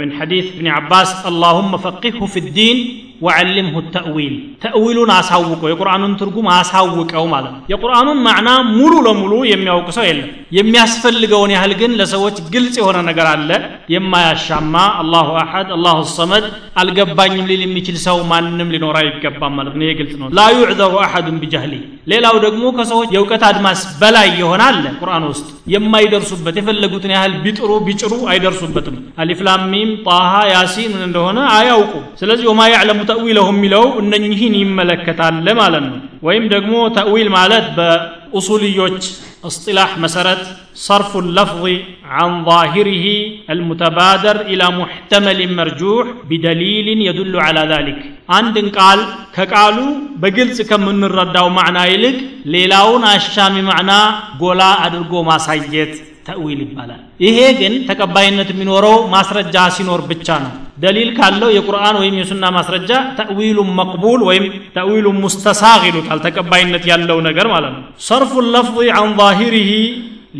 من 0.00 0.08
حديث 0.18 0.44
ابن 0.56 0.66
عباس 0.76 1.10
اللهم 1.30 1.72
فقهه 1.86 2.20
في 2.32 2.38
الدين 2.44 2.76
وعلمه 3.22 3.76
التأويل 3.78 4.34
تأويلون 4.64 5.10
أساوكو 5.20 5.64
የቁርአኑን 5.70 6.12
ትርጉም 6.20 6.46
አሳውቀው 6.56 7.24
ማለት 7.34 7.52
ነው 7.54 7.60
የቁርአኑን 7.72 8.18
ማዕና 8.26 8.48
ሙሉ 8.78 8.92
ለሙሉ 9.06 9.32
የሚያውቅ 9.50 9.88
ሰው 9.96 10.04
የለም 10.08 10.28
የሚያስፈልገውን 10.58 11.50
ያህል 11.54 11.72
ግን 11.80 11.92
ለሰዎች 12.00 12.36
ግልጽ 12.54 12.74
የሆነ 12.80 12.98
ነገር 13.08 13.26
አለ 13.32 13.50
የማያሻማ 13.94 14.74
አላሁ 15.02 15.28
አሐድ 15.42 15.68
አላሁ 15.76 15.96
ሰመድ 16.18 16.44
አልገባኝም 16.82 17.48
ሊል 17.50 17.62
የሚችል 17.66 17.96
ሰው 18.06 18.18
ማንም 18.32 18.68
ሊኖር 18.74 18.96
አይገባም 19.00 19.54
ማለት 19.58 19.74
ነው 19.78 19.84
ይሄ 19.86 19.94
ግልጽ 20.00 20.14
ነው 20.22 20.28
ላ 20.38 20.44
ዩዕዘሩ 20.56 20.92
አሐዱን 21.06 21.38
ቢጃህሊ 21.44 21.74
ሌላው 22.12 22.36
ደግሞ 22.46 22.64
ከሰዎች 22.76 23.08
የእውቀት 23.16 23.44
አድማስ 23.50 23.80
በላይ 24.02 24.28
የሆነ 24.42 24.62
አለ 24.70 24.84
ቁርአን 25.00 25.24
ውስጥ 25.32 25.48
የማይደርሱበት 25.74 26.56
የፈለጉትን 26.60 27.14
ያህል 27.16 27.32
ቢጥሩ 27.46 27.70
ቢጭሩ 27.88 28.12
አይደርሱበትም 28.34 28.98
አሊፍላም 29.22 29.64
ሚም 29.72 29.90
ጣሃ 30.06 30.32
ያሲን 30.54 30.92
ምን 30.94 31.02
እንደሆነ 31.08 31.38
አያውቁ 31.56 31.92
ስለዚህ 32.20 32.46
ወማ 32.52 32.62
ያዕለሙ 32.74 33.00
ተእዊለሁም 33.11 33.57
የሚለው 33.59 33.85
እነኝህን 34.03 34.55
ይመለከታል 34.63 35.47
ማለት 35.61 35.83
ነው። 35.89 35.97
ወይም 36.27 36.45
ደግሞ 36.55 36.73
ተእዊል 36.97 37.29
ማለት 37.39 37.67
በኡሱልዮች 37.77 39.03
اصطلاح 39.49 39.97
مسرت 39.97 40.43
صرف 40.87 41.11
اللفظ 41.17 41.63
عن 42.05 42.45
ظاهره 42.45 43.05
المتبادر 43.49 44.35
إلى 44.41 44.65
محتمل 44.81 45.55
مرجوح 45.55 46.05
بدليل 46.29 46.87
يدل 47.07 47.39
على 47.39 47.61
ذلك 47.73 47.97
عند 48.29 48.57
قال 48.77 48.99
كقالوا 49.35 49.91
بقلت 50.21 50.61
كم 50.69 50.81
من 50.87 51.03
الرداو 51.03 51.49
معنى 51.49 51.95
إلك 51.95 52.17
ليلاون 52.45 53.03
الشام 53.03 53.55
معنى 53.63 54.01
قولا 54.39 54.85
أدرقو 54.85 55.23
ما 55.23 55.37
سيت 55.37 55.93
ተእዊል 56.31 56.59
ይባላል 56.65 57.01
ይሄ 57.25 57.39
ግን 57.61 57.73
ተቀባይነት 57.89 58.51
የሚኖረው 58.53 58.97
ማስረጃ 59.15 59.55
ሲኖር 59.77 60.03
ብቻ 60.11 60.37
ነው 60.45 60.51
ደሊል 60.83 61.09
ካለው 61.17 61.49
የቁርአን 61.55 61.95
ወይም 62.01 62.15
የሱና 62.19 62.45
ማስረጃ 62.57 62.91
ተእዊሉን 63.17 63.69
መቅቡል 63.79 64.21
ወይም 64.29 64.45
ተእዊሉን 64.77 65.19
ሙስተሳቅ 65.25 65.81
ይሉታል 65.89 66.21
ተቀባይነት 66.27 66.85
ያለው 66.91 67.19
ነገር 67.29 67.49
ማለት 67.55 67.73
ነው 67.77 67.83
ሰርፉ 68.07 68.33
ለፍظ 68.55 68.79
አን 69.01 69.11
ظاهره 69.21 69.69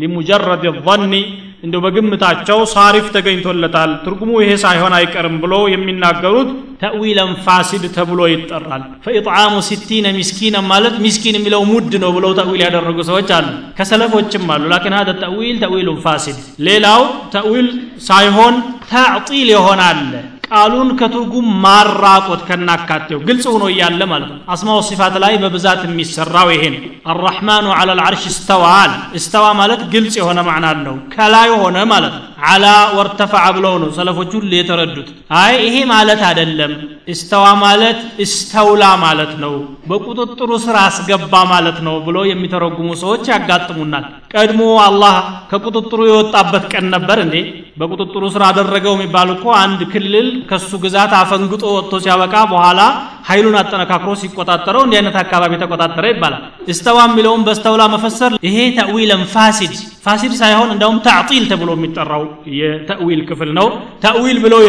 لمجرد 0.00 0.64
الظن 0.66 1.12
እንደው 1.62 1.80
በግምታቸው 1.84 2.58
صارف 2.72 3.06
ተገኝቶለታል። 3.14 3.90
ትርጉሙ 4.04 4.30
ይሄ 4.42 4.50
ሳይሆን 4.62 4.94
አይቀርም 4.96 5.36
ብሎ 5.42 5.54
የሚናገሩት 5.72 6.48
تأويلا 6.82 7.30
فاسد 7.44 7.84
ተብሎ 7.96 8.20
ይጠራል። 8.30 8.82
فإطعام 9.04 9.54
ستين 9.68 10.06
مسكينا 10.16 10.56
ማለት 10.70 10.96
ሚስኪን 11.04 11.36
የሚለው 11.38 11.62
مد 11.70 11.94
ነው 12.04 12.10
ብለው 12.16 12.32
تأويل 12.38 12.62
ያደረጉ 12.66 12.98
ሰዎች 13.10 13.30
አሉ። 13.36 13.46
ከሰለፎችም 13.78 14.50
አሉ። 14.54 14.64
لكن 14.72 14.96
هذا 14.98 15.10
تأويل 15.22 15.56
تأويل 15.62 16.00
فاسد። 16.06 16.38
ሌላው 16.68 17.02
تأويل 17.34 17.68
ሳይሆን 18.08 18.56
ተዕጢል 18.92 19.50
ይሆናል 19.54 20.00
ቃሉን 20.52 20.88
ከትርጉም 20.98 21.46
ማራቆት 21.62 22.40
ከናካቴው 22.48 23.18
ግልጽ 23.28 23.44
ሆኖ 23.52 23.64
እያለ 23.72 24.00
ማለት 24.10 24.28
ነው። 24.32 24.38
አስማው 24.54 24.80
ሲፋት 24.88 25.14
ላይ 25.22 25.34
በብዛት 25.42 25.80
የሚሰራው 25.86 26.48
ይሄ 26.54 26.64
ነው። 26.74 26.80
አራሕማኑ 27.12 27.66
አላ 27.76 27.90
ልዓርሽ 27.98 28.24
እስተዋ 28.32 28.64
አለ 28.80 28.92
እስተዋ 29.18 29.44
ማለት 29.60 29.80
ግልጽ 29.94 30.14
የሆነ 30.20 30.40
ማዕና 30.48 30.66
አለው። 30.74 30.96
ከላይ 31.14 31.50
ሆነ 31.62 31.78
ማለት 31.92 32.14
ነው 32.18 32.26
አላ 32.42 32.66
ወርተፈዐ 32.96 33.44
ብለው 33.56 33.74
ነው 33.82 33.90
ሰለፎች 33.96 34.30
ሁሉ 34.36 34.50
የተረዱት። 34.56 35.08
አይ 35.40 35.54
ይሄ 35.64 35.76
ማለት 35.90 36.20
አይደለም 36.28 36.72
እስተዋ 37.08 37.44
ማለት 37.62 38.00
እስተውላ 38.24 38.84
ማለት 39.04 39.32
ነው 39.42 39.54
በቁጥጥሩ 39.90 40.50
ስር 40.64 40.76
አስገባ 40.82 41.34
ማለት 41.52 41.78
ነው 41.86 41.96
ብሎ 42.06 42.18
የሚተረጉሙ 42.28 42.88
ሰዎች 43.02 43.24
ያጋጥሙናል። 43.32 44.04
ቀድሞ 44.34 44.60
አላህ 44.86 45.14
ከቁጥጥሩ 45.50 46.00
የወጣበት 46.08 46.66
ቀን 46.72 46.86
ነበር 46.94 47.18
እንዴ? 47.24 47.36
በቁጥጥሩ 47.78 48.22
ስር 48.34 48.42
አደረገው 48.48 48.94
የሚባል 48.96 49.30
እኮ 49.36 49.46
አንድ 49.62 49.80
ክልል 49.92 50.28
ከሱ 50.50 50.70
ግዛት 50.84 51.12
አፈንግጦ 51.20 51.64
ወጥቶ 51.76 52.02
ሲያበቃ 52.04 52.34
በኋላ 52.52 52.80
ኃይሉን 53.27 53.57
አጠነካክሮ 53.61 54.11
ሲቆጣጠረው 54.21 54.83
እንዲህ 54.85 54.97
አይነት 54.99 55.17
አካባቢ 55.21 55.51
ተቆጣጠረ 55.61 56.05
ይባላል 56.11 56.43
እስተዋ 56.73 56.97
የሚለውን 57.07 57.43
በስተውላ 57.47 57.83
መፈሰር 57.93 58.33
ይሄ 58.47 58.57
ተእዊለን 58.77 59.23
ፋሲድ 59.33 59.73
ፋሲድ 60.05 60.33
ሳይሆን 60.41 60.69
እንደውም 60.73 60.97
ተዕጢል 61.07 61.45
ተብሎ 61.51 61.69
የሚጠራው 61.77 62.23
የተእዊል 62.59 63.21
ክፍል 63.29 63.49
ነው 63.57 63.67
ተእዊል 64.03 64.37
ብለው 64.43 64.61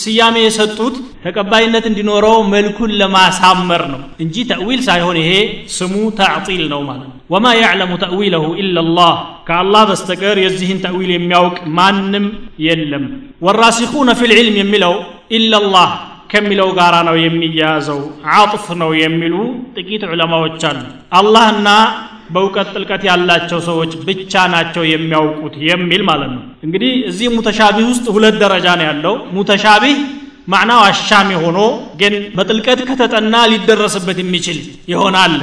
ስያሜ 0.00 0.36
የሰጡት 0.44 0.94
ተቀባይነት 1.26 1.84
እንዲኖረው 1.90 2.36
መልኩን 2.52 2.90
ለማሳመር 3.00 3.82
ነው 3.92 4.00
እንጂ 4.24 4.44
ተእዊል 4.50 4.80
ሳይሆን 4.88 5.16
ይሄ 5.22 5.30
ስሙ 5.76 5.94
ተዕጢል 6.20 6.64
ነው 6.72 6.82
ማለት 6.88 7.06
ነው 7.06 7.14
ወማ 7.34 7.46
ያዕለሙ 7.60 7.92
ተእዊለሁ 8.02 8.44
ኢላላህ 8.62 9.14
ከአላህ 9.48 9.82
በስተቀር 9.90 10.36
የዚህን 10.42 10.82
ተእዊል 10.84 11.10
የሚያውቅ 11.14 11.58
ማንም 11.78 12.26
የለም 12.66 13.04
ወራሲኹነ 13.46 14.10
ፊ 14.18 14.30
ልዕልም 14.32 14.56
የሚለው 14.60 14.94
ኢላላህ 15.38 15.88
ከሚለው 16.31 16.69
ጋራ 16.77 16.95
ነው 17.07 17.15
የሚያያዘው። 17.21 17.99
አጥፍ 18.35 18.65
ነው 18.81 18.91
የሚሉ 18.99 19.35
ጥቂት 19.77 20.03
ዑለማዎች 20.09 20.61
አሉ። 20.69 20.79
አላህና 21.19 21.69
በእውቀት 22.33 22.67
ጥልቀት 22.75 23.01
ያላቸው 23.07 23.59
ሰዎች 23.67 23.91
ብቻ 24.07 24.33
ናቸው 24.53 24.83
የሚያውቁት 24.91 25.55
የሚል 25.69 26.03
ማለት 26.09 26.31
ነው። 26.35 26.43
እንግዲህ 26.65 26.91
እዚህ 27.09 27.29
ሙተሻቢህ 27.35 27.85
ውስጥ 27.91 28.05
ሁለት 28.15 28.35
ደረጃ 28.43 28.67
ነው 28.79 28.85
ያለው። 28.89 29.15
ሙተሻቢህ 29.37 29.97
ማዕናው 30.47 30.81
አሻሚ 30.85 31.29
ሆኖ 31.41 31.59
ግን 31.99 32.13
በጥልቀት 32.37 32.79
ከተጠና 32.89 33.35
ሊደረስበት 33.51 34.19
የሚችል 34.23 34.59
ይሆናል። 34.93 35.35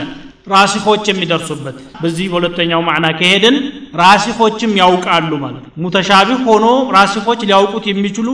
ራሲፎች 0.53 1.05
የሚደርሱበት 1.11 1.77
በዚህ 2.03 2.27
በሁለተኛው 2.33 2.81
ማዕና 2.87 3.07
ከሄድን 3.19 3.57
ራሲፎችም 4.01 4.73
ያውቃሉ 4.81 5.31
ማለት 5.43 5.63
ነው። 5.65 5.73
ሙተሻቢህ 5.85 6.41
ሆኖ 6.49 6.67
ራሲፎች 6.97 7.41
ሊያውቁት 7.49 7.87
የሚችሉ 7.91 8.29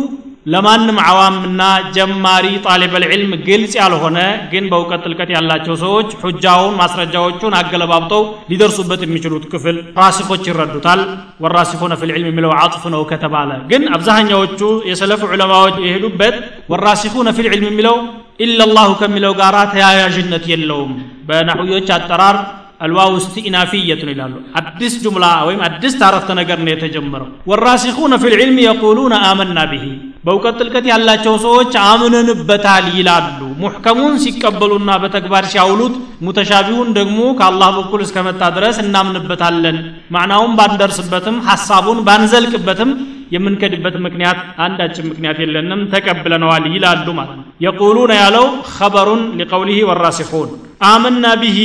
ለማንም 0.53 0.97
አዋምና 1.07 1.61
ጀማሪ 1.95 2.45
ጣሊበል 2.65 3.03
ዒልም 3.11 3.31
ግልጽ 3.47 3.73
ያልሆነ 3.79 4.19
ግን 4.51 4.65
በእውቀት 4.71 5.01
ጥልቀት 5.05 5.29
ያላቸው 5.35 5.75
ሰዎች 5.83 6.09
ሑጃውን 6.21 6.77
ማስረጃዎቹን 6.79 7.57
አገለባብጠው 7.59 8.21
ሊደርሱበት 8.51 9.01
የሚችሉት 9.05 9.45
ክፍል 9.53 9.77
ራሲኮች 9.99 10.45
ይረዱታል 10.49 11.01
ወራሲኹነ 11.45 11.95
ፊል 12.01 12.13
ዒልም 12.15 12.29
የሚለው 12.31 12.53
አጥፍ 12.61 12.85
ነው 12.95 13.03
ከተባለ 13.11 13.51
ግን 13.71 13.83
አብዛኛዎቹ 13.97 14.61
የሰለፍ 14.91 15.23
ዑለማዎች 15.29 15.77
የሄዱበት 15.85 16.37
ወራሲኹነ 16.73 17.29
ፊል 17.39 17.49
ዒልም 17.53 17.67
የሚለው 17.69 17.97
ኢላላሁ 18.45 18.89
ከሚለው 19.01 19.35
ጋር 19.41 19.57
ተያያዥነት 19.73 20.45
የለውም 20.51 20.93
በናሑዮች 21.29 21.89
አጠራር 21.95 22.37
አልዋው 22.85 23.13
እስትኢናፊየት 23.19 24.01
ነው 24.05 24.11
ይላሉ 24.13 24.33
አዲስ 24.59 24.93
ጁምላ 25.03 25.25
ወይም 25.47 25.61
አዲስ 25.67 25.93
ታረፍተ 26.01 26.29
ነገር 26.39 26.59
ነው 26.65 26.71
የተጀመረው 26.73 27.27
ወራሲኹነ 27.51 28.13
ፊ 28.21 28.31
ልዕልም 28.33 28.59
የቁሉነ 28.65 29.15
አመና 29.29 29.59
ብሂ 29.71 29.83
በእውቀት 30.24 30.54
ጥልቀት 30.60 30.84
ያላቸው 30.90 31.34
ሰዎች 31.42 31.72
አምነንበታል 31.84 32.84
ይላሉ። 32.98 33.40
ሙሕከሙን 33.62 34.14
ሲቀበሉና 34.22 34.90
በተግባር 35.02 35.44
ሲያውሉት 35.50 35.94
ሙተሻቢሁን 36.26 36.88
ደግሞ 36.98 37.18
ከአላህ 37.38 37.70
በኩል 37.78 38.00
እስከመጣ 38.04 38.42
ድረስ 38.56 38.76
እናምንበታለን። 38.84 39.76
ማዕናውን 40.14 40.54
ባንደርስበትም 40.58 41.36
ሐሳቡን 41.48 42.00
ባንዘልቅበትም 42.08 42.92
የምንከድበት 43.34 43.96
ምክንያት 44.06 44.38
አንዳችን 44.64 45.08
ምክንያት 45.10 45.38
የለንም። 45.42 45.82
ተቀብለነዋል 45.92 46.64
ይላሉ 46.74 47.06
ማለት 47.18 47.36
ነው። 47.38 47.46
የቁሉነ 47.64 48.12
ያለው 48.22 48.46
ኸበሩን 48.74 49.22
ሊቀውሊህ 49.40 49.80
ወራሲሑን 49.90 50.50
አመና 50.88 51.26
ቢሂ 51.42 51.58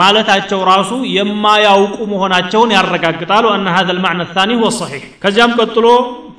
ማለታቸው 0.00 0.60
ራሱ 0.70 0.90
የማያውቁ 1.16 1.98
መሆናቸውን 2.12 2.72
ያረጋግጣሉ 2.76 3.44
አነ 3.54 3.68
ሀዘ 3.76 3.88
ልማዕና 3.96 4.24
ታኒ 4.34 4.50
ሁወ 4.60 4.70
ሰሒሕ 4.78 5.04
ከዚያም 5.22 5.54
ቀጥሎ 5.60 5.86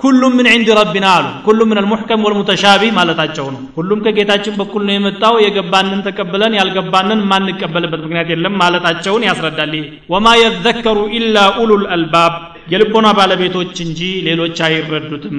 ኩሉም 0.03 0.33
ምን 0.38 0.47
ዕንድ 0.51 0.69
ረቢና 0.77 1.07
አሉ 1.15 1.25
ኩሉም 1.45 1.67
ምን 1.71 1.79
አልሙሕከም 1.81 2.21
ወልሙተሻቢ 2.25 2.83
ማለታቸው 2.97 3.47
ነው 3.55 3.61
ሁሉም 3.77 4.03
ከጌታችን 4.05 4.53
በኩል 4.59 4.83
ነው 4.88 4.93
የመጣው 4.95 5.35
የገባንን 5.45 6.03
ተቀብለን 6.05 6.53
ያልገባንን 6.59 7.19
የማንቀበልበት 7.25 8.01
ምክንያት 8.05 8.29
የለም 8.33 8.55
ማለታቸውን 8.61 9.25
ያስረዳል 9.29 9.73
ይሄ 9.77 9.83
ወማ 10.13 10.27
የዘከሩ 10.41 10.99
ኢላ 11.19 11.38
ኡሉል 11.63 11.83
አልባብ 11.95 12.35
የልቦና 12.66 13.09
ባለቤቶች 13.16 13.75
እንጂ 13.85 14.00
ሌሎች 14.26 14.59
አይረዱትም። 14.66 15.38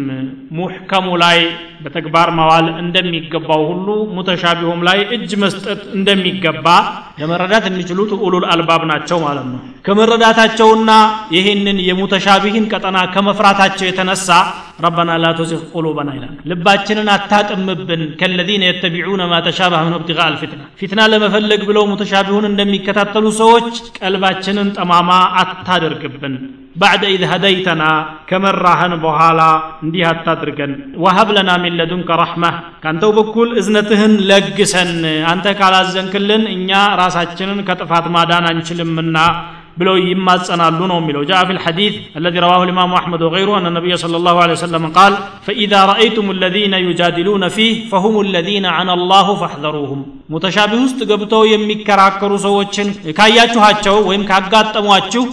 ሙሕከሙ 0.58 1.08
ላይ 1.24 1.40
በተግባር 1.84 2.30
ማዋል 2.38 2.68
እንደሚገባው 2.82 3.62
ሁሉ 3.70 3.88
ሙተሻቢሁም 4.16 4.82
ላይ 4.88 5.00
እጅ 5.16 5.32
መስጠት 5.44 5.82
እንደሚገባ 5.98 6.68
ለመረዳት 7.20 7.66
የሚችሉት 7.70 8.12
ኡሉል 8.22 8.46
አልባብ 8.54 8.84
ናቸው 8.92 9.20
ማለት 9.26 9.48
ነው። 9.52 9.60
ከመረዳታቸውና 9.88 10.92
ይህንን 11.36 11.80
የሙተሻቢህን 11.88 12.70
ቀጠና 12.74 12.98
ከመፍራታቸው 13.16 13.86
የተነሳ 13.88 14.30
ረበና 14.85 15.19
ላ 15.23 15.33
ቱዚግ 15.39 15.63
ቁሉበና 15.75 16.11
ይላል 16.17 16.33
ልባችንን 16.51 17.11
አታጥምብን 17.15 18.03
ከለዚነ 18.21 18.63
የተቢዑነ 18.69 19.23
ማ 19.31 19.43
ተሻበህ 19.47 19.83
ምን 19.87 19.97
ብትጋ 20.01 20.21
አልፊትና 20.29 20.63
ፊትና 20.81 21.01
ለመፈለግ 21.13 21.63
ብለው 21.71 21.85
ሙተሻቢሁን 21.91 22.49
እንደሚከታተሉ 22.51 23.27
ሰዎች 23.43 23.69
ቀልባችንን 24.01 24.71
ጠማማ 24.79 25.11
አታደርግብን 25.43 26.35
ባዕደ 26.81 27.05
ኢዝ 27.15 27.23
ሀደይተና 27.31 27.85
ከመራህን 28.29 28.93
በኋላ 29.05 29.41
እንዲህ 29.85 30.03
አታድርገን 30.11 30.73
ወሀብ 31.05 31.29
ለና 31.37 31.51
ሚን 31.63 31.77
ለዱንከ 31.81 32.19
ረሕመህ 32.21 32.55
ከአንተው 32.83 33.11
በኩል 33.19 33.49
እዝነትህን 33.61 34.15
ለግሰን 34.31 34.93
አንተ 35.33 35.55
ካላዘንክልን 35.61 36.45
እኛ 36.55 36.71
ራሳችንን 37.03 37.61
ከጥፋት 37.69 38.07
ማዳን 38.17 38.47
አንችልምና 38.51 39.17
ብለው 39.78 39.96
ይማጸናሉ 40.04 40.80
ነው 40.92 40.98
የሚለው። 41.00 41.24
ጃ 41.30 41.40
ፊ 41.48 41.56
ልሐዲት 41.58 41.96
አለዚ 42.18 42.36
ረዋሁ 42.44 42.62
ልኢማሙ 42.68 42.94
አሕመድ 43.00 43.22
ወገይሩ 43.28 43.50
አነ 43.58 43.68
ነቢይ 43.76 43.96
ስለ 44.04 44.22
ላሁ 44.26 44.38
ለ 44.50 44.58
ሰለም 44.62 44.86
ቃል 44.98 45.14
ፈኢዛ 45.48 45.74
ረአይቱም 45.90 46.28
ለዚነ 46.42 46.76
ዩጃድሉነ 46.86 47.46
ፊህ 47.56 47.74
ፈሁም 47.92 48.16
ለዚነ 48.36 48.66
አነ 48.80 48.90
ላሁ 49.12 49.28
ፈሕዘሩሁም። 49.42 50.02
ሙተሻቢህ 50.34 50.82
ውስጥ 50.86 51.00
ገብተው 51.12 51.44
የሚከራከሩ 51.52 52.32
ሰዎችን 52.46 52.88
ካያችኋቸው 53.20 53.98
ወይም 54.10 54.24
ካጋጠሟችሁ 54.32 55.26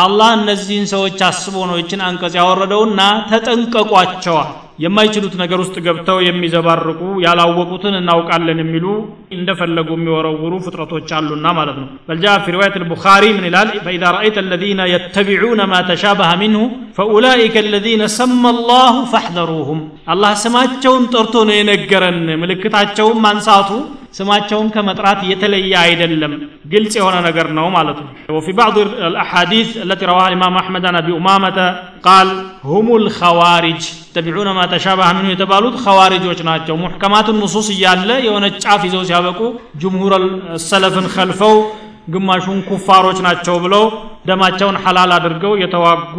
አላህ 0.00 0.30
እነዚህን 0.38 0.84
ሰዎች 0.92 1.20
አስቦ 1.28 1.54
ነው 1.68 1.76
ይችን 1.78 2.00
አንቀጽ 2.08 2.34
ያወረደውና 2.40 3.00
ተጠንቀቋቸዋል። 3.30 4.50
የማይችሉት 4.83 5.35
ነገር 5.41 5.59
ውስጥ 5.63 5.75
ገብተው 5.85 6.17
የሚዘባርቁ 6.27 7.01
ያላወቁትን 7.25 7.95
እናውቃለን 8.01 8.59
የሚሉ 8.63 8.85
እንደፈለጉ 9.37 9.89
የሚወረውሩ 9.97 10.53
ፍጥረቶች 10.65 11.09
አሉና 11.19 11.45
ማለት 11.59 11.77
ነው 11.83 11.87
በልጃ 12.09 12.25
ፊ 12.45 12.55
ሪዋየት 12.55 12.75
البخاري 12.81 13.29
من 13.37 13.45
ይላል 13.49 13.67
فإذا 13.85 14.07
رأيت 14.17 14.37
الذين 14.45 14.79
يتبعون 14.93 15.59
ما 15.71 15.79
تشابه 15.91 16.29
منه 16.43 16.61
فأولئك 16.97 17.55
الذين 17.65 18.01
سمى 18.19 18.49
الله 18.55 18.93
فاحذروهم 19.11 19.79
الله 20.13 20.31
ስማቸውን 20.43 21.03
ጠርቶ 21.13 21.33
ነው 21.47 21.55
የነገረን 21.59 22.19
ምልክታቸውን 22.41 23.17
ማንሳቱ 23.25 23.69
ስማቸውን 24.17 24.67
ከመጥራት 24.73 25.19
የተለየ 25.31 25.73
አይደለም 25.85 26.33
ግልጽ 26.73 26.93
የሆነ 26.99 27.15
ነገር 27.27 27.47
ነው 27.57 27.67
ማለት 27.77 27.97
ነው 28.03 28.11
وفي 28.37 28.51
بعض 28.61 28.75
الأحاديث 29.09 29.69
التي 29.85 30.03
رواها 30.11 30.27
الإمام 30.31 30.53
أحمد 30.63 30.83
عن 30.89 30.95
أبي 31.01 31.11
أمامة 31.21 31.57
ቃል 32.04 32.28
ሁሙል 32.66 33.04
ኸዋሪጅ 33.16 33.82
ተቢዑነ 34.14 34.48
ማ 34.56 34.62
ተሻባህ 34.72 35.10
ምኑ 35.16 35.26
የተባሉት 35.32 35.74
ኸዋሪጆች 35.84 36.40
ናቸው። 36.48 36.74
ሙሕከማትን 36.80 37.36
ንሱስ 37.42 37.68
እያለ 37.74 38.10
የሆነ 38.26 38.46
ጫፍ 38.62 38.82
ይዘው 38.88 39.02
ሲያበቁ 39.08 39.40
ጅምሁር 39.82 40.14
ሰለፍን 40.68 41.06
ከልፈው 41.14 41.56
ግማሹን 42.14 42.60
ኩፋሮች 42.68 43.18
ናቸው 43.26 43.56
ብለው 43.64 43.84
ደማቸውን 44.28 44.76
ሐላል 44.84 45.10
አድርገው 45.16 45.52
የተዋጉ 45.62 46.14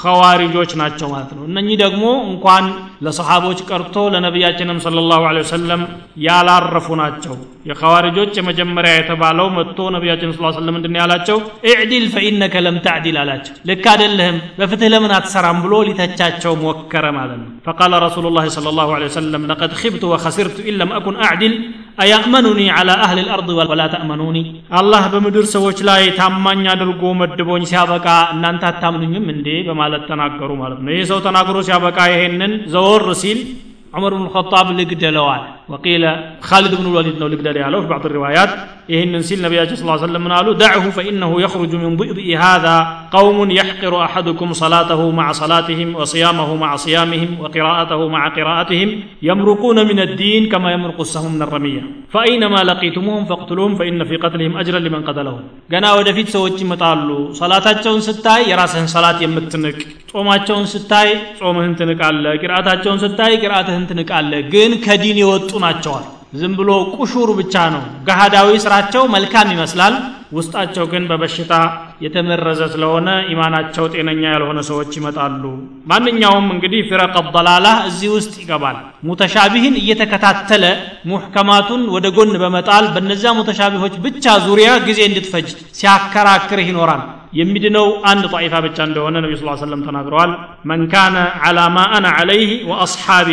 ኸዋሪጆች 0.00 0.70
ናቸው 0.80 1.08
ማለት 1.14 1.30
ነው። 1.36 1.42
እነኚህ 1.50 1.76
ደግሞ 1.84 2.02
እንኳን 2.30 2.64
ለሰሓቦች 3.00 3.58
ቀርቶ 3.68 3.96
ለነቢያችንም 4.14 4.78
صلى 4.84 5.20
الله 5.28 5.35
عليه 5.35 5.44
وسلم 5.46 5.82
ያላረፉ 6.24 6.88
ናቸው። 7.00 7.34
የኸዋሪጆች 7.68 8.32
የመጀመሪያ 8.38 8.92
የተባለው 8.96 9.46
መጥቶ 9.56 9.88
ነቢያችን 9.94 10.30
صلى 10.34 10.39
الله 10.39 10.45
عليه 10.45 10.52
وسلم 10.58 10.74
ምንድን 10.78 10.96
ያላቸው? 11.00 11.38
اعدل 11.70 12.06
فإنك 12.14 12.54
لم 12.66 12.76
تعدل 12.86 13.16
አላቸው። 13.22 13.54
ልክ 13.70 13.84
አይደለህም 13.92 14.38
በፍትህ 14.58 14.90
ለምን 14.94 15.12
አትሰራም 15.18 15.58
ብሎ 15.64 15.74
ሊተቻቸው 15.88 16.54
ሞከረ 16.62 17.04
ማለት 17.18 17.38
ነው። 17.42 17.48
فقال 17.68 17.92
رسول 18.06 18.26
الله 18.30 18.42
لقد 18.58 19.72
خبت 19.80 20.02
وخسرت 20.12 20.58
إن 20.70 20.77
لم 20.77 20.92
أكن 20.98 21.18
أعدل 21.26 21.54
أيأمنني 22.00 22.60
على 22.74 22.90
أهل 23.04 23.18
الأرض 23.20 23.48
ولا 23.70 23.82
تأمنوني። 23.94 24.36
አላህ 24.78 25.02
በምድር 25.12 25.46
ሰዎች 25.54 25.78
ላይ 25.88 26.02
ታማኝ 26.18 26.62
አድርጎ 26.74 27.02
መድቦኝ 27.20 27.62
ሲያበቃ 27.70 28.06
እናንተ 28.34 28.62
አታምኑኝም 28.70 29.26
እንዴ 29.34 29.48
በማለት 29.68 30.04
ተናገሩ 30.10 30.50
ማለት 30.62 30.80
ነው። 30.84 30.92
ይህ 30.94 31.04
ሰው 31.10 31.18
ተናግሮ 31.26 31.56
ሲያበቃ 31.68 31.98
ይሄንን 32.12 32.52
ዘወ 32.74 32.89
الرسيل 32.96 33.54
عمر 33.94 34.14
بن 34.14 34.22
الخطاب 34.22 34.70
اللي 34.70 34.84
قتلوه 34.84 35.46
وقيل 35.68 36.04
خالد 36.40 36.74
بن 36.74 36.86
الوليد 36.86 37.22
اللي 37.22 37.50
قتلوه 37.50 37.80
في 37.80 37.86
بعض 37.86 38.06
الروايات 38.06 38.48
ይህንን 38.93 39.21
ሲል 39.27 39.39
ነቢያችን 39.45 39.77
ስ 39.79 39.83
ሰለም 40.05 40.23
ምን 40.25 40.33
አሉ 40.37 40.47
دعه 40.63 40.85
فإنه 40.97 41.31
يخرج 41.45 41.71
من 41.83 41.91
ضئضئ 41.99 42.27
هذا 42.37 42.75
قوم 43.11 43.37
يحقر 43.59 43.93
أحدكم 44.07 44.49
صلاته 44.53 45.01
مع 45.11 45.27
صلاتهم 45.31 45.89
وصيامه 45.95 46.49
مع 46.55 46.71
صيامهم 46.75 47.31
وقراءته 47.41 48.01
مع 48.15 48.23
قراءتهم 48.27 48.89
يمرقون 49.29 49.77
من 49.89 49.99
الدين 49.99 50.41
كما 50.49 50.69
يمرق 50.75 50.99
السهم 50.99 51.31
من 51.35 51.41
الرمية 51.41 51.83
فأينما 52.13 52.59
لقيتموهم 52.69 53.23
فاقتلوهم 53.25 53.73
فإن 53.75 53.99
في 54.03 54.15
قتلهم 54.23 54.53
أجرا 54.61 54.79
لمن 54.79 55.01
قتلهم 55.09 55.43
ገና 55.73 55.85
ወደፊት 55.97 56.27
ሰዎች 56.35 56.57
ይመጣሉ 56.63 57.09
ሰላታቸውን 57.39 58.01
ስታይ 58.07 58.41
የራስህን 58.51 58.89
ሰላት 58.95 59.17
የምትንቅ 59.25 59.77
ጾማቸውን 60.11 60.65
ስታይ 60.73 61.09
ጾምህን 61.39 61.73
ትንቃለ 61.79 62.25
ቂርአታቸውን 62.41 62.99
ስታይ 63.03 63.33
ቂርአትህን 63.43 63.87
ትንቃለ 63.91 64.31
ግን 64.53 64.73
ከዲን 64.85 65.17
የወጡ 65.23 65.51
ናቸዋል 65.65 66.05
ዝም 66.32 66.52
ብሎ 66.58 66.70
ቁሹር 66.94 67.30
ብቻ 67.38 67.54
ነው። 67.74 67.82
ገሃዳዊ 68.08 68.50
ስራቸው 68.64 69.02
መልካም 69.14 69.48
ይመስላል። 69.54 69.94
ውስጣቸው 70.32 70.84
ግን 70.92 71.04
በበሽታ 71.10 71.52
የተመረዘ 72.00 72.60
ስለሆነ 72.74 73.08
ኢማናቸው 73.32 73.84
ጤነኛ 73.94 74.22
ያልሆነ 74.34 74.58
ሰዎች 74.68 74.90
ይመጣሉ። 74.98 75.42
ማንኛውም 75.90 76.46
እንግዲህ 76.54 76.80
ፊረቅ 76.90 77.14
ደላላ 77.34 77.66
እዚህ 77.88 78.10
ውስጥ 78.16 78.34
ይገባል። 78.42 78.76
ሙተሻቢህን 79.08 79.78
እየተከታተለ 79.82 80.64
ሙሕከማቱን 81.10 81.82
ወደ 81.94 82.06
ጎን 82.16 82.34
በመጣል 82.42 82.86
በነዚያ 82.94 83.32
ሙተሻቢሆች 83.38 83.96
ብቻ 84.06 84.36
ዙሪያ 84.46 84.68
ጊዜ 84.88 85.00
እንድትፈጅ 85.08 85.48
ሲያከራክርህ 85.80 86.68
ይኖራል። 86.70 87.02
የሚድነው 87.38 87.88
አንድ 88.10 88.24
ጣኢፋ 88.32 88.54
ብቻ 88.64 88.78
እንደሆነ 88.88 89.16
ነቢ 89.24 89.32
ስ 89.36 89.60
ሰለም 89.60 89.82
ተናግረዋል። 89.88 90.30
መን 90.70 90.82
ካነ 90.92 91.16
ዓላ 91.44 91.58
ማ 91.74 91.84
አና 91.96 92.06
ዓለይህ 92.16 92.52
ወአስሓቢ 92.70 93.28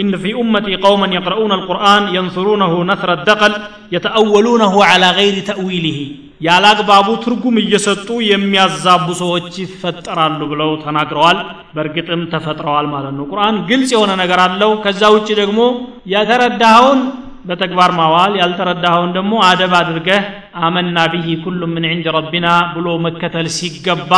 إن 0.00 0.12
في 0.22 0.30
أمتي 0.42 0.74
قوما 0.76 1.08
يقرؤون 1.18 1.52
القرآن 1.58 2.02
ينثرونه 2.16 2.72
نثر 2.90 3.10
الدقل 3.12 3.52
يتأولونه 3.94 4.74
على 4.90 5.08
غير 5.18 5.36
تأويله 5.50 6.00
ያለ 6.46 6.64
አግባቡ 6.72 7.08
ትርጉም 7.24 7.56
እየሰጡ 7.62 8.08
የሚያዛቡ 8.30 9.06
ሰዎች 9.20 9.54
ይፈጠራሉ 9.62 10.40
ብለው 10.50 10.70
ተናግረዋል 10.82 11.38
በእርግጥም 11.74 12.22
ተፈጥረዋል 12.32 12.86
ማለት 12.94 13.14
ነው 13.18 13.24
ቁርአን 13.32 13.56
ግልጽ 13.70 13.90
የሆነ 13.94 14.12
ነገር 14.22 14.40
አለው 14.46 14.72
ከዛ 14.84 15.02
ውጭ 15.14 15.28
ደግሞ 15.40 15.60
የተረዳኸውን 16.14 17.00
በተግባር 17.45 17.91
ማዋል 17.97 18.33
ያልተረዳኸውን 18.39 19.11
ደግሞ 19.15 19.33
አደብ 19.47 19.73
አድርገህ 19.79 20.23
አመና 20.65 20.97
ቢሂ 21.11 21.27
ኩሉ 21.43 21.61
ምን 21.71 21.85
ዕንድ 21.89 22.07
ረቢና 22.15 22.47
ብሎ 22.73 22.87
መከተል 23.05 23.47
ሲገባ 23.55 24.11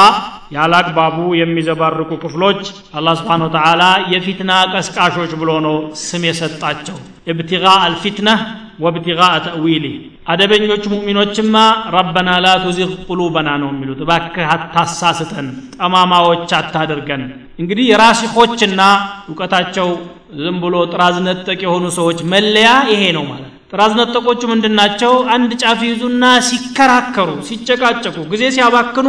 ያለ 0.56 0.74
አግባቡ 0.80 1.18
የሚዘባርቁ 1.40 2.10
ክፍሎች 2.24 2.62
አላህ 2.98 3.14
ስብሓን 3.20 3.46
ወተዓላ 3.48 3.84
የፊትና 4.14 4.52
ቀስቃሾች 4.74 5.32
ብሎ 5.42 5.52
ነው 5.68 5.76
ስም 6.04 6.26
የሰጣቸው። 6.30 6.98
እብትጋ 7.32 7.66
አልፊትነህ 7.86 8.42
ወብትጋ 8.84 9.22
ተእዊሊህ 9.46 9.96
አደበኞች 10.32 10.84
ሙእሚኖችማ 10.92 11.56
ረበና 11.96 12.30
ላ 12.44 12.54
ቱዚግ 12.64 12.92
ቁሉበና 13.08 13.50
ነው 13.62 13.70
የሚሉት። 13.74 14.00
እባክህ 14.06 14.50
አታሳስተን 14.56 15.48
ጠማማዎች 15.76 16.52
አታድርገን። 16.60 17.24
እንግዲህ 17.62 17.86
የራሲኾችና 17.90 18.82
እውቀታቸው 19.30 19.90
ዝም 20.38 20.58
ብሎ 20.64 20.76
ጥራዝ 20.92 21.16
ነጠቅ 21.28 21.60
የሆኑ 21.66 21.86
ሰዎች 21.98 22.20
መለያ 22.34 22.70
ይሄ 22.92 23.04
ነው 23.18 23.24
ማለት 23.30 23.50
ጥራዝ 23.72 23.94
ነጠቆቹ 24.00 24.42
ምንድናቸው 24.52 25.14
አንድ 25.36 25.52
ጫፍ 25.62 25.80
ይዙና 25.88 26.26
ሲከራከሩ 26.48 27.30
ሲጨቃጨቁ 27.48 28.18
ጊዜ 28.34 28.44
ሲያባክኑ 28.56 29.08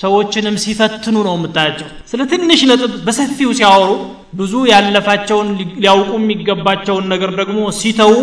ሰዎችንም 0.00 0.56
ሲፈትኑ 0.64 1.16
ነው 1.26 1.34
የምታያቸው። 1.38 1.88
ስለ 2.10 2.20
ትንሽ 2.32 2.60
ነጥብ 2.70 2.92
በሰፊው 3.06 3.50
ሲያወሩ 3.58 3.90
ብዙ 4.39 4.53
ያለፋቸውን 4.73 5.49
ሊያውቁ 5.83 6.11
የሚገባቸውን 6.21 7.05
ነገር 7.13 7.31
ደግሞ 7.41 7.59
ሲተው 7.81 8.13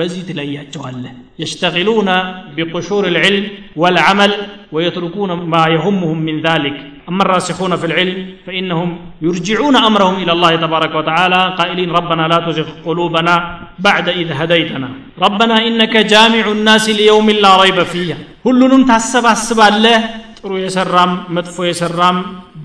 በዚህ 0.00 0.22
ትለያቸዋለህ 0.30 1.12
يشتغلون 1.38 2.08
بقشور 2.56 3.04
العلم 3.12 3.44
والعمل 3.76 4.32
ويتركون 4.74 5.30
ما 5.52 5.64
يهمهم 5.76 6.18
من 6.28 6.36
ذلك 6.48 6.76
أما 7.08 7.22
الراسخون 7.22 7.72
في 7.76 7.86
العلم 7.86 8.16
فإنهم 8.46 8.88
يرجعون 9.22 9.76
أمرهم 9.88 10.14
إلى 10.22 10.32
الله 10.32 10.52
تبارك 10.56 10.92
وتعالى 10.94 11.40
قائلين 11.58 11.90
ربنا 11.90 12.24
لا 12.32 12.38
تزغ 12.46 12.68
قلوبنا 12.86 13.34
بعد 13.78 14.06
إذ 14.20 14.28
هديتنا 14.32 14.88
ربنا 15.18 15.56
إنك 15.68 15.94
جامع 16.12 16.44
الناس 16.56 16.84
ليوم 16.98 17.26
لا 17.44 17.52
ريب 17.62 17.78
فيه 17.92 18.14
ሁሉንም 18.46 18.82
ታሰባስባለህ 18.90 19.98
ጥሩ 20.38 20.52
የሰራም 20.64 21.10
መጥፎ 21.36 21.56
የሰራም 21.68 22.16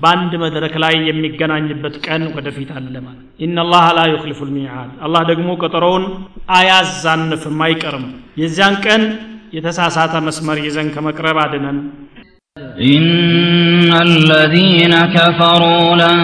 በአንድ 0.02 0.32
መድረክ 0.44 0.74
ላይ 0.84 0.94
የሚገናኝበት 1.08 1.94
ቀን 2.06 2.22
ወደፊት 2.36 2.70
አለ 2.78 2.94
ማለት 3.06 3.24
ኢነላህ 3.46 3.86
ላ 3.98 4.04
ዩክሊፉ 4.14 4.40
ልሚዓድ 4.48 4.90
አላህ 5.06 5.22
ደግሞ 5.30 5.56
ቀጠሮውን 5.62 6.04
አያዛንፍም 6.58 7.62
አይቀርም 7.68 8.06
የዚያን 8.42 8.76
ቀን 8.86 9.04
የተሳሳተ 9.56 10.14
መስመር 10.28 10.60
ይዘን 10.66 10.90
ከመቅረብ 10.96 11.40
አድነን 11.44 11.80
إن 12.88 13.92
الذين 14.02 14.94
كفروا 15.16 15.96
لن 15.96 16.20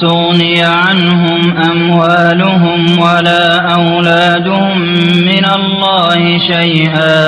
تغني 0.00 0.56
عنهم 0.80 1.40
أموالهم 1.72 2.80
ولا 2.98 3.46
أولادهم 3.72 4.78
من 5.20 5.44
الله 5.58 6.20
شيئا 6.52 7.18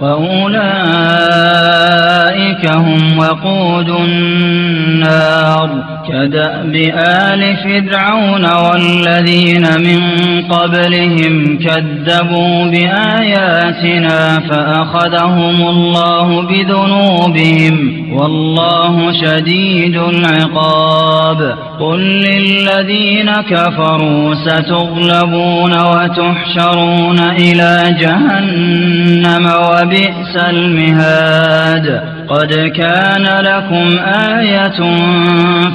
وأولئك 0.00 0.60
هم 2.76 3.18
وقود 3.18 3.88
النار. 3.88 5.70
كدأب 6.08 6.74
آل 6.94 7.56
فرعون 7.56 8.44
والذين 8.44 9.66
من 9.78 10.00
قبلهم 10.42 11.58
كذبوا 11.58 12.64
بآياتنا 12.64 14.40
فأخذهم 14.50 15.68
الله 15.68 16.42
بذنوبهم 16.42 18.06
والله 18.12 19.12
شديد 19.12 19.96
العقاب. 19.96 21.54
قل 21.80 22.00
للذين 22.00 23.30
كفروا 23.50 24.34
ستغلبون 24.34 25.72
وتحشرون 25.72 27.18
إلى 27.18 27.96
جهنم 28.00 29.46
وبئس 29.90 30.36
المهاد. 30.36 32.02
قد 32.28 32.54
كان 32.54 33.22
لكم 33.22 33.98
آية 34.38 34.80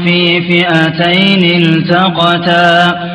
في 0.04 0.42
فئتين 0.42 1.62
التقتا. 1.62 3.15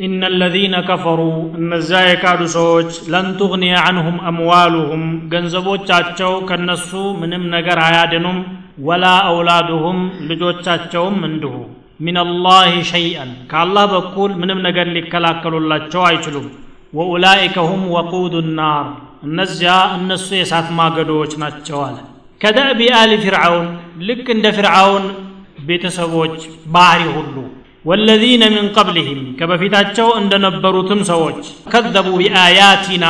إن 0.00 0.20
الذين 0.24 0.74
كفروا 0.82 1.36
እነዛ 1.60 1.90
የካዱ 2.04 2.40
ሰዎች 2.54 2.90
ለን 3.12 3.26
ቱግኒየ 3.40 3.74
ዐንሁም 3.82 4.16
አምዋሉሁም 4.30 5.02
ገንዘቦቻቸው 5.32 6.32
ከነሱ 6.48 6.90
ምንም 7.20 7.42
ነገር 7.54 7.78
አያድኑም 7.86 8.38
ወላ 8.86 9.04
አውላዱሁም 9.28 9.98
ልጆቻቸውም 10.30 11.18
እንዲሁ። 11.28 11.54
ሚነላሂ 12.00 12.72
ሸይአን 12.92 13.30
ከአላህ 13.50 13.84
በኩል 13.94 14.30
ምንም 14.42 14.58
ነገር 14.68 14.86
ሊከላከሉላቸው 14.96 16.02
አይችሉም። 16.08 16.48
ወኡላኢከ 16.92 17.56
ሁም 17.70 17.82
ወቁዱ 17.96 18.34
ናር 18.58 18.86
እነዚያ 19.28 19.72
እነሱ 19.98 20.28
የእሳት 20.38 20.68
ማገዶዎች 20.78 21.32
ናቸው 21.44 21.80
አለ። 21.86 21.98
ከደእቢ 22.40 22.80
አሊ 23.00 23.12
ፊርዓውን 23.24 23.68
ልክ 24.08 24.26
እንደ 24.36 24.46
ፊርዓውን 24.58 25.04
ቤተሰቦች 25.68 26.36
ባህሪ 26.74 27.02
ሁሉ 27.16 27.36
ወለዚነ 27.85 28.43
ሚን 28.53 28.67
ቀብልህም 28.75 29.19
ከበፊታቸው 29.39 30.07
እንደነበሩትም 30.21 31.01
ሰዎች 31.09 31.41
ከዘቡ 31.73 32.07
ቢአያቲና 32.21 33.05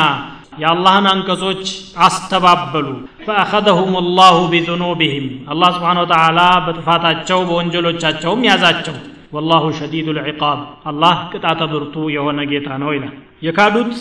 የአላህን 0.61 1.05
አንቀጾች 1.11 1.63
አስተባበሉ 2.05 2.87
ፈአኸዘሁም 3.25 3.95
ላሁ 4.19 4.37
ቢዙኑብህም 4.51 5.25
አላህ 5.53 5.69
ስብሓን 5.77 5.99
ወተዓላ 6.03 6.39
በጥፋታቸው 6.65 7.39
በወንጀሎቻቸውም 7.49 8.45
ያዛቸው 8.49 8.95
ወላሁ 9.35 9.63
ሸዲዱ 9.79 10.07
ልዕቃብ 10.17 10.59
አላህ 10.91 11.15
ቅጣተ 11.31 11.61
ብርቱ 11.71 12.05
የሆነ 12.15 12.39
ጌታ 12.51 12.69
ነው 12.83 12.91
ይላል 12.95 13.15
የካዱት 13.47 13.93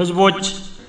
ህዝቦች 0.00 0.40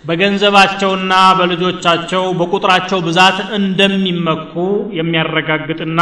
በገንዘባቸውና 0.06 1.12
በልጆቻቸው 1.38 2.24
በቁጥራቸው 2.38 2.98
ብዛት 3.06 3.38
እንደሚመኩ 3.58 4.54
የሚያረጋግጥና 4.98 6.00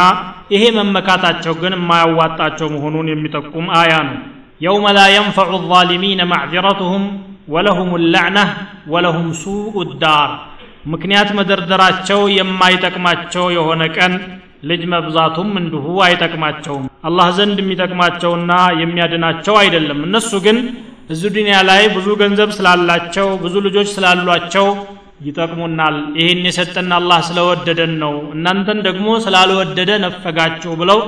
ይሄ 0.54 0.62
መመካታቸው 0.78 1.54
ግን 1.62 1.74
የማያዋጣቸው 1.78 2.68
መሆኑን 2.74 3.10
የሚጠቁም 3.12 3.68
አያ 3.80 3.92
ነው። 4.08 4.16
የውመ 4.60 4.88
ላ 4.96 5.02
የንፈዑ 5.12 5.52
ዛሊሚነ 5.70 6.22
ማዕዚረቱሁም 6.32 7.04
ወለሁም 7.54 7.90
ላዕነህ 8.12 8.50
ወለሁም 8.92 9.28
ሱኡ 9.40 9.74
ዳር። 10.02 10.30
ምክንያት 10.92 11.28
መደርደራቸው 11.38 12.20
የማይጠቅማቸው 12.38 13.44
የሆነ 13.56 13.82
ቀን 13.96 14.14
ልጅ 14.70 14.82
መብዛቱም 14.92 15.50
እንዲሁ 15.60 15.86
አይጠቅማቸውም። 16.06 16.84
አላህ 17.08 17.28
ዘንድ 17.38 17.58
የሚጠቅማቸውና 17.62 18.52
የሚያድናቸው 18.82 19.54
አይደለም። 19.62 19.98
እነሱ 20.06 20.30
ግን 20.46 20.58
እዚህ 21.13 21.29
ዱንያ 21.35 21.57
ላይ 21.69 21.81
ብዙ 21.95 22.07
ገንዘብ 22.21 22.49
ስላላቸው 22.57 23.27
ብዙ 23.43 23.55
ልጆች 23.67 23.87
ስላሏቸው 23.95 24.67
ይጠቅሙናል 25.27 25.95
ይህን 26.19 26.43
የሰጠን 26.47 26.91
አላህ 26.97 27.19
ስለወደደን 27.29 27.93
ነው 28.03 28.13
እናንተን 28.35 28.79
ደግሞ 28.85 29.07
ስላልወደደ 29.25 29.91
ነፈጋችሁ 30.05 30.73
ብለው 30.81 30.99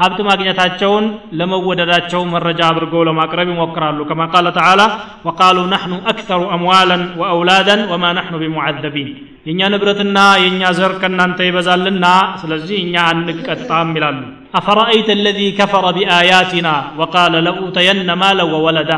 ሀብት 0.00 0.18
ማግኘታቸውን 0.28 1.04
ለመወደዳቸው 1.38 2.20
መረጃ 2.32 2.60
አድርገው 2.68 3.02
ለማቅረብ 3.08 3.48
ይሞክራሉ 3.52 3.98
ከማ 4.10 4.26
ቃለ 4.32 4.48
ተዓላ 4.58 4.82
ወቃሉ 5.28 5.58
ናሕኑ 5.72 5.94
አክተሩ 6.12 6.42
አምዋላን 6.56 7.02
ወአውላዳን 7.20 7.80
ወማ 7.92 8.12
ናሕኑ 8.18 8.36
ቢሙዓዘቢን 8.42 9.08
የእኛ 9.48 9.60
ንብረትና 9.74 10.18
የእኛ 10.42 10.70
ዘር 10.78 10.92
ከእናንተ 11.02 11.48
ይበዛልና 11.48 12.06
ስለዚህ 12.42 12.78
እኛ 12.84 12.94
አንቀጣም 13.10 13.90
ይላሉ 13.98 14.20
አፈረአይተ 14.60 15.10
አለዚ 15.16 15.40
ከፈረ 15.58 15.86
ቢአያቲና 15.96 16.68
ወቃለ 17.00 17.34
ለኡተየነ 17.46 18.10
ማለ 18.22 18.40
ወወለዳ 18.52 18.92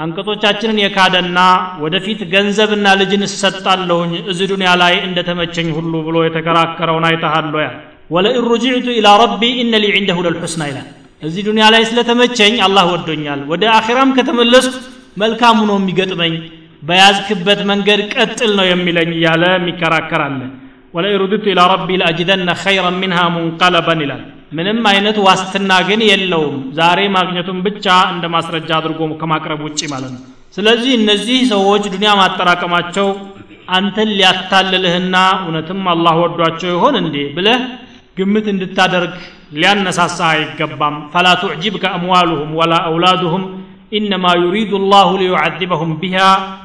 አንቀጾቻችንን 0.00 0.78
የካደና 0.82 1.38
ወደፊት 1.82 2.20
ገንዘብና 2.32 2.86
ልጅን 3.00 3.22
እሰጣለሁኝ 3.26 4.12
እዚህ 4.32 4.46
ዱንያ 4.52 4.70
ላይ 4.82 4.94
እንደተመቸኝ 5.08 5.68
ሁሉ 5.78 5.92
ብሎ 6.06 6.16
የተከራከረውን 6.26 7.06
አይተሃሎ 7.08 7.54
ያ 7.64 7.68
ወለኢን 8.10 8.46
ሩጅዕቱ 8.50 8.86
ኢላ 8.98 9.08
ረቢ 9.22 9.42
ኢነ 9.62 9.74
ሊ 9.82 9.88
ዒንደሁ 9.96 10.18
ለልሑስና 10.26 10.62
ይላል። 10.70 10.88
እዚህ 11.22 11.42
ዱንያ 11.48 11.64
ላይ 11.74 11.82
ስለተመቸኝ 11.90 12.54
አላህ 12.66 12.84
ወዶኛል። 12.92 13.40
ወደ 13.52 13.64
አኺራም 13.76 14.10
ከተመለስኩ 14.16 14.74
መልካም 15.22 15.56
ሆኖ 15.62 15.72
የሚገጥመኝ 15.80 16.34
በያዝክበት 16.82 17.60
መንገድ 17.70 18.00
ቀጥል 18.14 18.50
ነው 18.58 18.66
የሚለኝ 18.68 19.10
እያለ 19.16 19.44
የሚከራከራለ 19.54 20.40
ወለኢን 20.94 21.20
ሩድቱ 21.22 21.44
ኢላ 21.52 21.62
ረቢ 21.72 21.88
ለአጅደነ 22.00 22.50
ኸይረን 22.62 22.96
ሚንሃ 23.02 23.18
ሙንቀለበን 23.34 24.00
ይላል 24.04 24.22
ምንም 24.52 24.78
አይነት 24.90 25.16
ዋስትና 25.26 25.72
ግን 25.88 26.00
የለውም። 26.06 26.56
ዛሬ 26.78 27.00
ማግኘቱን 27.16 27.58
ብቻ 27.66 27.84
እንደ 28.14 28.24
ማስረጃ 28.34 28.70
አድርጎ 28.78 29.10
ከማቅረብ 29.20 29.60
ውጭ 29.66 29.80
ማለት 29.92 30.12
ነው። 30.14 30.22
ስለዚህ 30.56 30.92
እነዚህ 31.00 31.38
ሰዎች 31.52 31.82
ዱንያ 31.92 32.12
ማጠራቀማቸው 32.20 33.08
አንተን 33.76 34.08
ሊያታልልህና 34.18 35.16
እውነትም 35.42 35.82
አላህ 35.92 36.14
ወዷቸው 36.22 36.70
ይሆን 36.74 36.94
እንዴ 37.02 37.16
ብለህ 37.36 37.60
ግምት 38.16 38.46
እንድታደርግ 38.54 39.12
ሊያነሳሳ 39.54 40.18
አይገባም። 40.32 40.96
ፈላ 41.12 41.26
ቱዕጅብከ 41.42 41.84
አምዋሉሁም 41.96 42.50
ወላ 42.60 42.74
አውላዱሁም 42.88 43.44
ኢነማ 43.98 44.26
ዩሪዱ 44.42 44.72
ላሁ 44.92 45.10
ሊዩዓዚበሁም 45.22 45.92
ቢሃ 46.02 46.18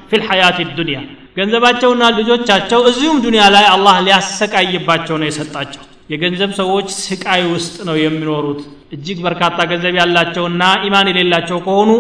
ፊ 0.10 0.20
ልሐያት 0.22 0.58
ዱንያ። 0.80 0.98
ገንዘባቸውና 1.38 2.04
ልጆቻቸው 2.18 2.82
እዚሁም 2.90 3.18
ዱንያ 3.26 3.44
ላይ 3.56 3.66
አላህ 3.72 3.96
ሊያሰቃይባቸው 4.06 5.16
ነው 5.22 5.28
የሰጣቸው 5.30 5.84
የገንዘብ 6.13 6.51
ሰዎች 6.61 6.89
ስቃይ 7.07 7.43
ውስጥ 7.55 7.77
ነው 7.89 7.97
የሚኖሩት 8.05 8.61
እጅግ 8.97 9.19
በርካታ 9.27 9.59
ገንዘብ 9.71 9.95
ያላቸውና 10.01 10.63
ኢማን 10.87 11.11
የሌላቸው 11.11 11.59
ከሆኑ 11.67 11.91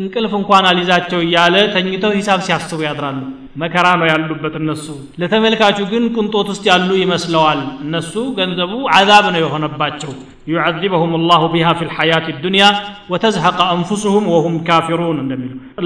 እንቅልፍ 0.00 0.32
እንኳን 0.40 0.64
አሊዛቸው 0.70 1.20
እያለ 1.26 1.56
ተኝተው 1.74 2.12
ሂሳብ 2.18 2.40
ሲያስቡ 2.48 2.80
ያድራሉ 2.88 3.20
መከራ 3.62 3.86
ነው 4.00 4.06
ያሉበት 4.12 4.54
እነሱ 4.60 4.86
ለተመልካቹ 5.22 5.78
ግን 5.92 6.04
ቅንጦት 6.14 6.48
ውስጥ 6.52 6.64
ያሉ 6.72 6.90
ይመስለዋል 7.02 7.60
እነሱ 7.86 8.14
ገንዘቡ 8.40 8.72
አዛብ 8.98 9.26
ነው 9.34 9.42
የሆነባቸው 9.44 10.12
يعذبهم 10.54 11.12
الله 11.14 11.42
بها 11.54 11.72
في 11.78 11.84
الحياة 11.88 12.26
الدنيا 12.34 12.70
وتزهق 13.12 13.58
أنفسهم 13.76 14.22
وهم 14.34 14.54
كافرون 14.64 15.18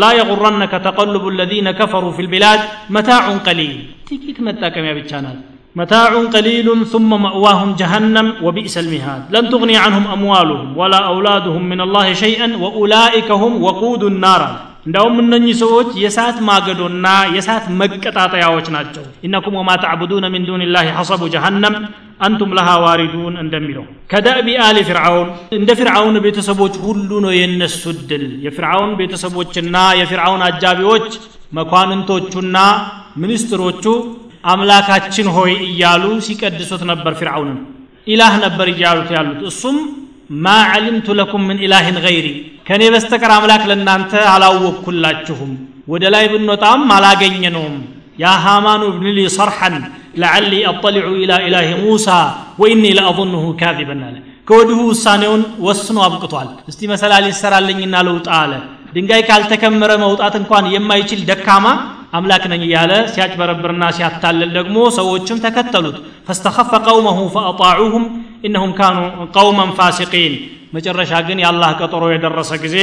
لا 0.03 0.11
يغرنك 0.21 0.73
تقلب 0.89 1.25
الذين 1.29 1.67
كفروا 1.71 2.13
في 2.13 2.23
البلاد 2.23 2.61
متاع 2.91 3.25
قليل 3.49 3.75
تيكيت 4.09 4.39
متاكم 4.41 4.85
يا 4.85 4.95
بتشانات 4.99 5.39
متاع 5.77 6.11
قليل 6.35 6.69
ثم 6.93 7.11
مأواهم 7.23 7.71
جهنم 7.75 8.27
وبئس 8.45 8.75
المهاد 8.79 9.23
لن 9.31 9.45
تغني 9.53 9.77
عنهم 9.77 10.05
أموالهم 10.07 10.69
ولا 10.77 11.01
أولادهم 11.07 11.63
من 11.73 11.81
الله 11.81 12.07
شيئا 12.15 12.49
وأولئك 12.63 13.29
هم 13.43 13.53
وقود 13.67 14.03
النار 14.13 14.43
እንዳውም 14.87 15.17
እነኚህ 15.23 15.55
ሰዎች 15.63 15.89
የሳት 16.03 16.37
ማገዶና 16.49 17.07
የሳት 17.37 17.65
መቀጣጠያዎች 17.81 18.67
ናቸው 18.75 19.03
ኢነኩም 19.27 19.55
ወማ 19.61 19.71
ተዕቡዱነ 19.83 20.27
ሚን 20.35 20.45
ዱንላህ 20.49 20.87
ሐሰቡ 20.99 21.23
ጀሃነም 21.35 21.75
አንቱም 22.27 22.55
ለሃ 22.59 22.69
ዋሪዱን 22.85 23.35
እንደሚለው 23.43 23.85
ከዳእቢ 24.13 24.49
አሊ 24.67 24.79
ፍርዓውን 24.91 25.29
እንደ 25.59 25.71
ፍርዓውን 25.81 26.17
ቤተሰቦች 26.27 26.77
ሁሉ 26.87 27.11
ነው 27.25 27.33
የነሱ 27.41 27.83
ድል 28.13 28.25
የፍርዓውን 28.47 28.95
ቤተሰቦችና 29.01 29.77
የፍርዓውን 30.01 30.45
አጃቢዎች 30.49 31.09
መኳንንቶቹና 31.59 32.57
ሚኒስትሮቹ 33.25 33.85
አምላካችን 34.44 35.28
ሆይ 35.36 35.54
እያሉ 35.68 36.04
ሲቀድሱት 36.26 36.82
ነበር 36.92 37.14
ፍርዓውንን 37.20 37.60
ኢላህ 38.08 38.34
ነበር 38.46 38.68
እያሉት 38.74 39.10
ያሉት። 39.16 39.42
እሱም 39.50 39.78
ማ 40.44 40.56
ዓሊምቱ 40.72 41.08
ለኩም 41.20 41.44
ምን 41.48 41.58
ኢላህን 41.66 41.98
ገይሪ 42.06 42.28
ከእኔ 42.68 42.84
በስተቀር 42.94 43.32
አምላክ 43.36 43.64
ለእናንተ 43.70 44.12
አላወቅኩላችሁም 44.34 45.52
ወደ 45.88 46.04
ላይ 46.14 46.26
ብንወጣም 46.34 46.84
አላገኘነውም። 46.98 47.76
ያ 48.20 48.32
ሃማኑ 48.46 48.82
እብን 48.92 49.08
ሊ 49.18 49.22
ሰርሐን 49.36 49.76
ለዓሊ 50.22 50.54
አጠሊዑ 50.72 51.08
ኢላ 51.22 51.34
ኢላህ 51.46 51.70
ሙሳ 51.84 52.08
ወኢኒ 52.62 52.84
ለአظንሁ 52.98 53.44
ካዚበን 53.62 54.02
አለ። 54.08 54.16
ከወዲሁ 54.48 54.80
ውሳኔውን 54.92 55.42
ወስኖ 55.66 55.98
አብቅቷል። 56.08 56.50
እስቲ 56.70 56.82
መሰላል 56.92 57.26
ይሰራለኝና 57.32 57.96
ልውጣ 58.08 58.30
አለ። 58.42 58.54
ድንጋይ 58.96 59.22
ካልተከመረ 59.30 59.92
መውጣት 60.04 60.34
እንኳን 60.42 60.66
የማይችል 60.74 61.22
ደካማ 61.30 61.66
አምላክ 62.14 62.44
ነኝ 62.52 62.64
እያለ 62.68 62.92
ሲያጭበረብርና 63.14 63.84
ሲያታልል 63.98 64.50
ደግሞ 64.58 64.78
ሰዎችም 64.98 65.38
ተከተሉት 65.46 65.96
ፈስተኸፈ 66.28 66.72
ቀውመሁ 66.88 67.20
ፈአጣዑሁም 67.36 68.04
እነሁም 68.48 68.74
ካኑ 68.80 68.98
ቀውመን 69.36 69.72
ፋሲቂን 69.78 70.34
መጨረሻ 70.76 71.14
ግን 71.28 71.40
የአላህ 71.42 71.72
ቀጠሮ 71.80 72.04
የደረሰ 72.12 72.52
ጊዜ 72.64 72.78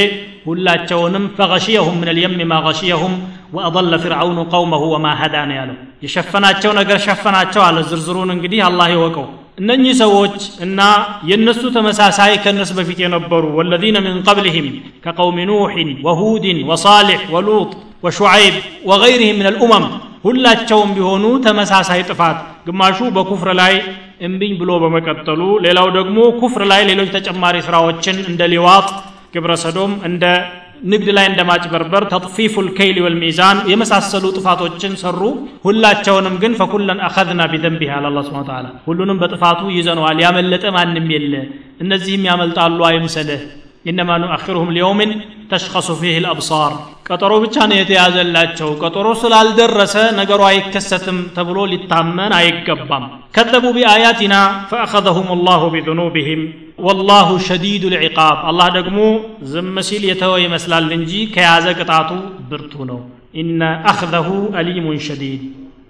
ሁላቸውንም 0.46 1.24
ፈገሽየሁም 1.38 1.96
ምን 2.00 2.10
ልየም 2.16 2.34
ማ 2.50 2.58
ገሽየሁም 2.66 3.14
ወአضለ 3.56 3.94
ፊርዓውኑ 4.02 4.38
ቀውመሁ 4.52 4.82
ወማ 4.94 5.06
ሀዳ 5.20 5.36
ነው 5.48 5.56
ያለው 5.60 5.76
የሸፈናቸው 6.04 6.72
ነገር 6.78 6.98
ሸፈናቸው 7.06 7.62
አለ 7.66 7.78
ዝርዝሩን 7.90 8.30
እንግዲህ 8.36 8.60
አላህ 8.68 8.88
ይወቀው 8.94 9.26
እነኚህ 9.60 9.94
ሰዎች 10.02 10.36
እና 10.66 10.80
የእነሱ 11.30 11.62
ተመሳሳይ 11.76 12.32
ከእነሱ 12.44 12.70
በፊት 12.78 12.98
የነበሩ 13.04 13.44
ወለዚነ 13.58 13.96
ምን 14.04 14.16
ቀብልህም 14.26 14.68
ከቀውም 15.04 15.38
ኑሕን 15.50 15.90
ወሁድን 16.06 16.58
ወሳሊሕ 16.70 17.22
ወሉጥ 17.34 17.70
ወሹዓይብ 18.05 18.55
ወገይርህም 18.91 19.38
ምን 19.39 19.47
አልኡመም 19.51 19.85
ሁላቸውም 20.25 20.91
ቢሆኑ 20.97 21.25
ተመሳሳይ 21.45 22.01
ጥፋት 22.09 22.38
ግማሹ 22.67 22.99
በኩፍር 23.15 23.49
ላይ 23.61 23.73
እምቢኝ 24.27 24.53
ብሎ 24.59 24.71
በመቀጠሉ 24.83 25.41
ሌላው 25.65 25.88
ደግሞ 25.97 26.17
ኩፍር 26.41 26.63
ላይ 26.71 26.81
ሌሎች 26.89 27.09
ተጨማሪ 27.17 27.55
ስራዎችን 27.67 28.17
እንደ 28.29 28.43
ሊዋጥ 28.53 28.88
ግብረ 29.35 29.53
ሰዶም 29.63 29.93
እንደ 30.09 30.23
ንግድ 30.91 31.07
ላይ 31.17 31.25
እንደ 31.29 31.41
ማጭበርበር 31.49 32.03
ተጥፊፉ 32.11 32.63
ልከይል 32.67 32.97
ወልሚዛን 33.05 33.57
የመሳሰሉ 33.71 34.25
ጥፋቶችን 34.38 34.93
ሰሩ 35.03 35.19
ሁላቸውንም 35.65 36.35
ግን 36.41 36.55
ፈኩለን 36.59 36.99
አኸዝና 37.07 37.41
ቢዘንቢህ 37.51 37.91
አለ 37.97 38.05
አላ 38.11 38.23
ስብን 38.27 38.45
ተላ 38.49 38.65
ሁሉንም 38.88 39.19
በጥፋቱ 39.21 39.61
ይዘነዋል 39.77 40.19
ያመለጠ 40.25 40.65
ማንም 40.77 41.07
የለ 41.15 41.33
እነዚህም 41.83 42.25
ያመልጣሉ 42.29 42.79
አይምሰልህ 42.89 43.43
ኢነማ 43.91 44.11
ኑአኪሩሁም 44.21 44.73
ሊየውምን 44.75 45.11
ተሽኸሱ 45.49 45.89
ፊህ 46.01 46.15
ልአብሳር 46.23 46.73
ቀጠሮ 47.10 47.32
ብቻ 47.44 47.56
ነው 47.70 47.76
የተያዘላቸው። 47.78 48.68
ቀጠሮ 48.82 49.06
ስላልደረሰ 49.22 49.94
ነገሩ 50.18 50.40
አይከሰትም 50.48 51.18
ተብሎ 51.36 51.58
ሊታመን 51.72 52.32
አይገባም። 52.38 53.04
ከዘቡ 53.36 53.64
ቢአያቲና 53.76 54.34
ፈአኸዘሁም 54.70 55.28
ላሁ 55.46 55.62
ቢذኑብህም 55.74 56.42
ወላሁ 56.86 57.28
ሸዲዱ 57.46 57.82
ልዕቃብ። 57.94 58.38
አላህ 58.50 58.68
ደግሞ 58.78 58.98
ዝም 59.50 59.74
ሲል 59.88 60.04
የተወ 60.10 60.34
ይመስላል 60.44 60.86
እንጂ 60.98 61.12
ከያዘ 61.34 61.66
ቅጣቱ 61.80 62.10
ብርቱ 62.50 62.74
ነው። 62.90 63.00
ኢነ 63.40 63.60
አኽዘሁ 63.90 64.28
አሊሙን 64.60 65.00
ሸዲድ። 65.06 65.42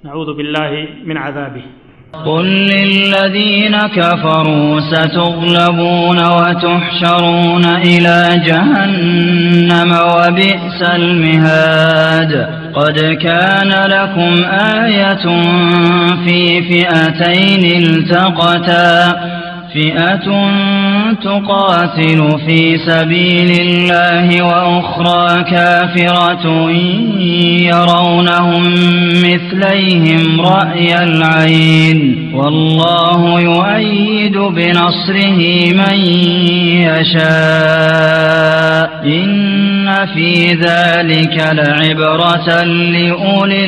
ነዑዙ 0.06 0.28
ቢላህ 0.38 0.72
ምን 1.09 1.16
ዓዛቢህ 1.22 1.66
قل 2.12 2.44
للذين 2.44 3.77
كفروا 3.77 4.81
ستغلبون 4.81 6.18
وتحشرون 6.18 7.64
إلى 7.64 8.42
جهنم 8.46 9.92
وبئس 9.92 10.83
المهاد. 10.94 12.49
قد 12.75 12.99
كان 13.23 13.68
لكم 13.68 14.44
آية 14.85 15.42
في 16.25 16.62
فئتين 16.62 17.83
التقتا. 17.83 19.20
فئة 19.75 20.51
تقاتل 21.14 22.38
في 22.46 22.79
سبيل 22.79 23.61
الله 23.61 24.42
وأخرى 24.42 25.44
كافرة 25.44 26.70
يرونهم 27.70 28.64
مثليهم 29.25 30.40
رأي 30.40 31.03
العين 31.05 32.31
والله 32.35 33.40
يؤيد 33.40 34.38
بنصره 34.38 35.38
من 35.73 35.99
يشاء 36.87 37.31
إن 39.05 40.07
في 40.14 40.55
ذلك 40.55 41.37
لعبرة 41.53 42.64
لأولي 42.64 43.64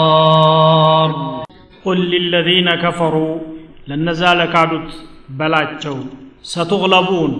الأبصار 0.00 1.42
قل 1.84 1.98
للذين 2.10 2.70
كفروا 2.70 3.38
لن 3.88 4.08
نزال 4.08 4.44
كعدت 4.44 4.90
በላቸው 5.37 5.97
ሰቱግለቡን 6.51 7.33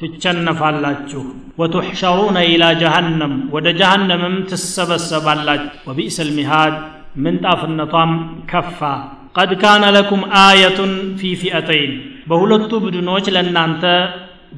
ትቸነፋላችሁ 0.00 1.22
ወቱሕሸሩነ 1.60 2.38
ኢላ 2.50 2.64
ጀሃነም 2.80 3.34
ወደ 3.54 3.68
ጀሃነምም 3.80 4.36
ትሰበሰባላችሁ 4.50 5.82
ወቢእስ 5.88 6.16
ልሚሃድ 6.28 6.74
ምንጣፍነቷም 7.24 8.12
ከፋ 8.50 8.80
ቀድ 9.36 9.52
ካነ 9.62 9.84
ለኩም 9.96 10.22
አየቱን 10.40 10.92
ፊ 11.20 11.30
ፊአተይን 11.42 11.92
በሁለቱ 12.30 12.72
ቡድኖች 12.84 13.26
ለእናንተ 13.36 13.84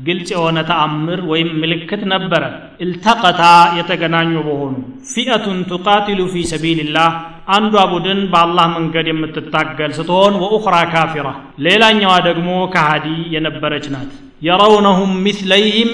ግልጽ 0.06 0.28
የሆነ 0.34 0.58
ተአምር 0.68 1.20
ወይም 1.30 1.50
ምልክት 1.62 2.02
ነበረ 2.12 2.42
እልተቀታ 2.84 3.42
የተገናኙ 3.78 4.32
በሆኑ 4.46 4.72
ፊአቱን 5.10 5.58
ቱቃቲሉ 5.70 6.20
ፊ 6.32 6.42
ሰቢልላህ 6.52 7.10
አንዷ 7.54 7.74
ቡድን 7.92 8.20
በአላህ 8.32 8.66
መንገድ 8.74 9.06
የምትታገል 9.10 9.92
ስትሆን 9.98 10.34
ወኡኽራ 10.42 10.76
ካፊራ 10.92 11.28
ሌላኛዋ 11.66 12.12
ደግሞ 12.28 12.48
ከሃዲ 12.74 13.06
የነበረች 13.34 13.86
ናት 13.94 14.12
የረውነሁም 14.48 15.12
ሚስለይህም 15.26 15.92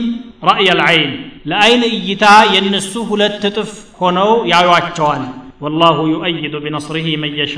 ረእየ 0.48 0.70
ልዐይን 0.80 1.12
ለአይን 1.50 1.82
እይታ 1.90 2.24
የእነሱ 2.54 2.92
ሁለት 3.10 3.42
እጥፍ 3.50 3.72
ሆነው 4.00 4.30
ያዩቸዋል 4.52 5.24
ወላሁ 5.64 5.98
ዩአይዱ 6.12 6.54
ቢነስሪህ 6.64 7.08
መን 7.22 7.34
የሻ 7.40 7.56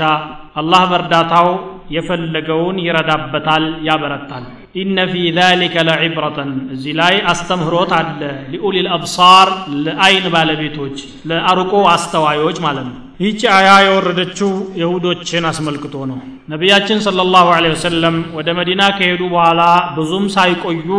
አላህ 0.61 0.83
በእርዳታው 0.91 1.47
የፈለገውን 1.95 2.77
ይረዳበታል 2.85 3.65
ያበረታል 3.87 4.45
ኢነ 4.78 4.98
ፊ 5.10 5.24
ዛሊከ 5.36 5.76
ለዕብረተን 5.88 6.50
እዚህ 6.74 6.92
ላይ 7.00 7.14
አስተምህሮት 7.32 7.92
አለ። 7.98 8.20
ሊኡሊል 8.52 8.88
አብሳር 8.96 9.48
ለአይን 9.84 10.26
ባለቤቶች 10.34 10.96
ለአርቆ 11.30 11.72
አስተዋዮች 11.92 12.58
ማለት 12.66 12.86
ነው። 12.88 12.96
ይህቺ 13.22 13.40
አያ 13.54 13.70
የወረደችው 13.84 14.50
የሁዶችን 14.80 15.46
አስመልክቶ 15.50 15.94
ነው። 16.10 16.18
ነቢያችን 16.52 16.98
ስለ 17.06 17.24
ላሁ 17.28 17.48
ወሰለም 17.66 18.18
ወደ 18.36 18.48
መዲና 18.58 18.82
ከሄዱ 18.98 19.22
በኋላ 19.32 19.62
ብዙም 19.96 20.26
ሳይቆዩ 20.36 20.90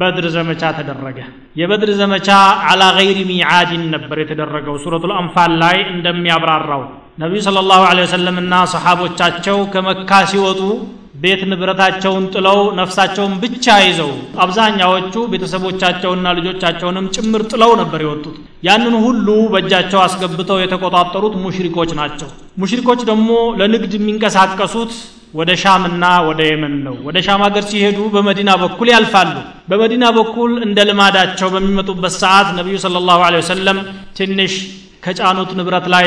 በድር 0.00 0.26
ዘመቻ 0.34 0.62
ተደረገ። 0.76 1.18
የበድር 1.60 1.90
ዘመቻ 2.00 2.28
አላ 2.70 2.82
ገይሪ 2.98 3.18
ሚዓዲን 3.30 3.82
ነበር 3.94 4.16
የተደረገው 4.22 4.74
ሱረቱ 4.82 5.04
ልአንፋል 5.10 5.52
ላይ 5.62 5.78
እንደሚያብራራው። 5.94 6.82
ነቢዩ 7.22 7.40
ስለ 7.46 7.58
ላሁ 7.70 7.82
ለ 7.90 8.00
ወሰለምና 8.04 8.54
ሰሓቦቻቸው 8.72 9.58
ከመካ 9.72 10.10
ሲወጡ 10.30 10.60
ቤት 11.20 11.40
ንብረታቸውን 11.50 12.24
ጥለው 12.34 12.58
ነፍሳቸውን 12.78 13.32
ብቻ 13.42 13.74
ይዘው 13.84 14.10
አብዛኛዎቹ 14.44 15.14
ቤተሰቦቻቸውና 15.32 16.26
ልጆቻቸውንም 16.38 17.06
ጭምር 17.16 17.42
ጥለው 17.50 17.72
ነበር 17.80 18.00
የወጡት። 18.04 18.36
ያንን 18.68 18.94
ሁሉ 19.04 19.26
በእጃቸው 19.52 20.00
አስገብተው 20.02 20.58
የተቆጣጠሩት 20.62 21.34
ሙሽሪኮች 21.44 21.92
ናቸው። 22.00 22.28
ሙሽሪኮች 22.58 23.00
ደግሞ 23.10 23.28
ለንግድ 23.60 23.94
የሚንቀሳቀሱት 23.98 24.92
ወደ 25.34 25.50
ሻምና 25.62 26.04
ወደ 26.28 26.40
የመን 26.48 26.74
ነው። 26.86 26.94
ወደ 27.06 27.18
ሻም 27.26 27.42
ሀገር 27.46 27.64
ሲሄዱ 27.70 27.98
በመዲና 28.14 28.50
በኩል 28.62 28.88
ያልፋሉ። 28.94 29.34
በመዲና 29.70 30.04
በኩል 30.16 30.52
እንደ 30.66 30.78
ልማዳቸው 30.88 31.48
በሚመጡበት 31.54 32.14
ሰዓት 32.22 32.48
ነቢዩ 32.58 32.78
ስለ 32.84 33.02
ላሁ 33.08 33.20
ወሰለም 33.38 33.78
ትንሽ 34.18 34.54
ከጫኑት 35.04 35.50
ንብረት 35.58 35.86
ላይ 35.94 36.06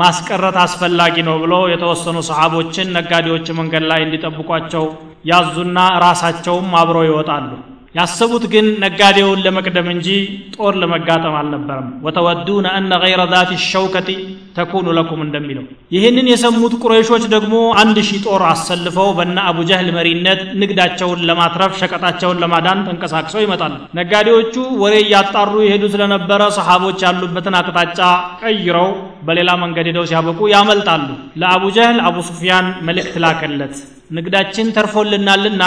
ማስቀረት 0.00 0.56
አስፈላጊ 0.64 1.16
ነው 1.28 1.36
ብሎ 1.42 1.54
የተወሰኑ 1.72 2.18
ሰሓቦችን 2.28 2.92
ነጋዴዎች 2.96 3.46
መንገድ 3.60 3.84
ላይ 3.90 4.00
እንዲጠብቋቸው 4.06 4.84
ያዙና 5.30 5.78
ራሳቸውም 6.04 6.68
አብረው 6.80 7.06
ይወጣሉ 7.08 7.50
ያሰቡት 7.94 8.44
ግን 8.52 8.66
ነጋዴውን 8.82 9.42
ለመቅደም 9.44 9.88
እንጂ 9.92 10.08
ጦር 10.54 10.74
ለመጋጠም 10.82 11.34
አልነበረም። 11.40 11.88
ወተወዱነ 12.06 12.66
አነ 12.76 12.92
ገይረ 13.02 13.22
ዛት 13.32 13.50
ሸውከቲ 13.66 14.08
ተኩኑ 14.56 14.86
ለኩም 14.96 15.20
እንደሚለው። 15.24 15.64
ይህንን 15.94 16.26
የሰሙት 16.30 16.74
ቁረይሾች 16.82 17.24
ደግሞ 17.34 17.54
አንድ 17.82 17.96
ሺህ 18.08 18.18
ጦር 18.26 18.42
አሰልፈው 18.50 19.08
በነ 19.18 19.36
አቡ 19.48 19.58
ጀህል 19.70 19.88
መሪነት 19.96 20.42
ንግዳቸውን 20.60 21.22
ለማትረፍ 21.28 21.72
ሸቀጣቸውን 21.80 22.40
ለማዳን 22.42 22.84
ተንቀሳቅሰው 22.88 23.42
ይመጣሉ። 23.44 23.72
ነጋዴዎቹ 23.98 24.54
ወሬ 24.82 24.94
እያጣሩ 25.04 25.54
የሄዱ 25.64 25.84
ስለነበረ 25.94 26.42
ሰሓቦች 26.58 27.00
ያሉበትን 27.06 27.56
አቅጣጫ 27.60 28.00
ቀይረው 28.42 28.88
በሌላ 29.26 29.50
መንገድ 29.62 29.88
ሄደው 29.90 30.06
ሲያበቁ 30.10 30.40
ያመልጣሉ። 30.54 31.08
ለአቡ 31.42 31.64
ጀህል 31.76 32.00
አቡ 32.08 32.16
ሱፊያን 32.28 32.68
መልእክት 32.88 33.16
ላከለት። 33.24 33.76
ንግዳችን 34.16 34.66
ተርፎልናልና 34.76 35.62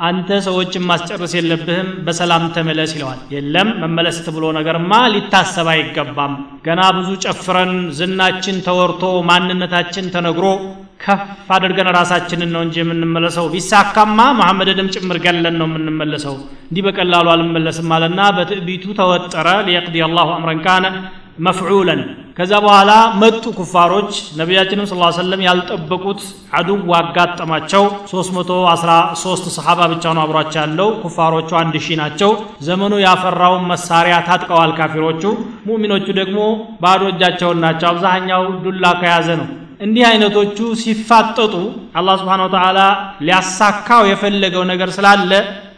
አንተ 0.00 0.38
ሰዎችን 0.44 0.84
ማስጨረስ 0.88 1.32
የለብህም 1.36 1.88
በሰላም 2.04 2.44
ተመለስ 2.54 2.90
ይለዋል። 2.96 3.18
የለም 3.34 3.68
መመለስ 3.82 4.18
ብሎ 4.34 4.44
ነገርማ 4.58 4.92
ሊታሰብ 5.14 5.68
አይገባም። 5.72 6.34
ገና 6.66 6.80
ብዙ 6.96 7.08
ጨፍረን 7.24 7.72
ዝናችን 7.98 8.58
ተወርቶ 8.66 9.02
ማንነታችን 9.30 10.06
ተነግሮ 10.14 10.46
ከፍ 11.04 11.20
አድርገን 11.56 11.88
ራሳችንን 11.96 12.50
ነው 12.54 12.62
እንጂ 12.64 12.76
የምንመለሰው። 12.82 13.46
ቢሳካማ 13.52 14.18
መሐመድንም 14.40 14.90
ጭምር 14.94 15.18
ገለን 15.26 15.56
ነው 15.60 15.68
የምንመለሰው። 15.70 16.34
እንዲህ 16.68 16.84
በቀላሉ 16.86 17.28
አልመለስም 17.34 17.92
አለና 17.96 18.20
በትዕቢቱ 18.36 18.84
ተወጠረ። 18.98 19.48
ሊየቅዲ 19.68 20.02
አላሁ 20.06 20.28
አምረን 20.36 20.60
ካነ 20.66 20.86
መፍዑለን 21.46 22.00
ከዛ 22.40 22.52
በኋላ 22.64 22.90
መጡ 23.22 23.42
ኩፋሮች። 23.56 24.10
ነቢያችንም 24.38 24.86
ስ 24.86 24.94
ሰለም 25.16 25.40
ያልጠበቁት 25.46 26.20
አዱው 26.54 26.92
አጋጠማቸው። 26.98 27.82
313 28.12 29.50
ሰሓባ 29.56 29.88
ብቻ 29.92 30.04
ነው 30.16 30.22
አብሯቸው 30.22 30.60
ያለው። 30.62 30.88
ኩፋሮቹ 31.02 31.50
አንድ 31.60 31.74
ሺህ 31.86 31.98
ናቸው። 32.02 32.30
ዘመኑ 32.62 32.92
ያፈራውን 33.04 33.66
መሳሪያ 33.72 34.16
ታጥቀዋል 34.28 34.72
ካፊሮቹ። 34.78 35.22
ሙእሚኖቹ 35.68 36.06
ደግሞ 36.20 36.38
ባዶ 36.82 37.02
እጃቸውን 37.12 37.60
ናቸው። 37.66 37.88
አብዛኛው 37.92 38.44
ዱላ 38.64 38.84
ከያዘ 39.02 39.28
ነው። 39.40 39.48
እንዲህ 39.80 40.04
አይነቶቹ 40.08 40.58
ሲፋጠጡ 40.80 41.54
አላህ 41.96 42.16
ስብሓን 42.22 42.44
ወተዓላ 42.46 42.80
ሊያሳካው 43.20 44.02
የፈለገው 44.10 44.64
ነገር 44.72 44.90
ስላለ 44.96 45.30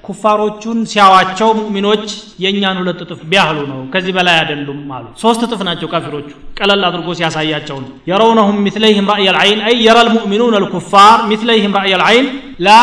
ኩፋሮቹን 0.08 0.80
ሲያዋቸው 0.92 1.50
ሙእሚኖች 1.58 2.06
የእኛን 2.44 2.78
ሁለት 2.82 3.00
እጥፍ 3.06 3.22
ቢያህሉ 3.32 3.58
ነው 3.72 3.80
ከዚህ 3.94 4.14
በላይ 4.18 4.36
አይደሉም 4.42 4.82
አሉ 4.98 5.06
ሶስት 5.24 5.42
እጥፍ 5.48 5.62
ናቸው 5.68 5.88
ካፊሮቹ 5.94 6.28
ቀለል 6.60 6.84
አድርጎ 6.90 7.10
ሲያሳያቸው 7.20 7.78
ነው 7.84 7.90
የረውነሁም 8.12 8.60
ሚትለይህም 8.66 9.10
ራእይ 9.14 9.28
ልዓይን 9.36 9.62
አይ 9.68 9.76
የራ 9.88 9.98
ልሙእሚኑን 10.08 10.56
አልኩፋር 10.60 11.20
ሚትለይህም 11.32 11.76
ራእይ 11.80 11.96
ልዓይን 12.02 12.28
ላ 12.68 12.78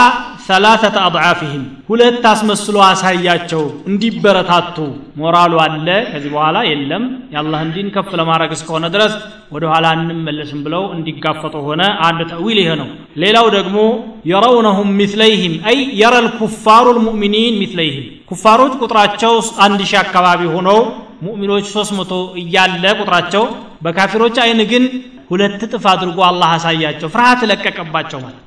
ሰላተተ 0.50 0.98
አضዓፊህም 1.08 1.64
ሁለት 1.90 2.24
አስመስሎ 2.30 2.76
አሳያቸው 2.86 3.62
እንዲበረታቱ። 3.90 4.78
ሞራሉ 5.20 5.54
አለ 5.64 5.88
ከዚህ 6.08 6.32
በኋላ 6.36 6.58
የለም። 6.70 7.04
የአላህን 7.34 7.70
ዲን 7.76 7.90
ከፍ 7.96 8.10
ለማድረግ 8.20 8.52
እስከሆነ 8.58 8.86
ድረስ 8.96 9.14
ወደ 9.52 9.64
ኋላ 9.72 9.86
እንመለስም 9.98 10.62
ብለው 10.66 10.84
እንዲጋፈጡ 10.96 11.56
ሆነ። 11.68 11.82
አንድ 12.08 12.22
ተዊል 12.32 12.60
ይሄ 12.62 12.70
ነው። 12.82 12.90
ሌላው 13.24 13.48
ደግሞ 13.58 13.78
የረውነሁም 14.32 14.90
ሚትለይህም 15.00 15.56
አይ 15.70 15.78
የረ 16.02 16.16
ልኩፋሩ 16.28 16.86
ልሙእሚኒን 16.98 17.60
ሚትለይህም። 17.62 18.08
ኩፋሮች 18.32 18.74
ቁጥራቸው 18.82 19.36
አንድ 19.66 19.80
ሺህ 19.90 20.00
አካባቢ 20.04 20.42
ሆነው 20.56 20.80
ሙእሚኖች 21.24 21.66
ሶስት 21.76 21.94
መቶ 21.96 22.12
እያለ 22.42 22.84
ቁጥራቸው 23.00 23.46
በካፊሮች 23.86 24.36
አይን 24.44 24.62
ግን 24.72 24.84
ሁለት 25.30 25.62
እጥፍ 25.66 25.86
አድርጎ 25.92 26.20
አላህ 26.28 26.52
አሳያቸው። 26.56 27.10
ፍርሃት 27.14 27.42
ለቀቀባቸው 27.50 28.20
ማለት 28.24 28.42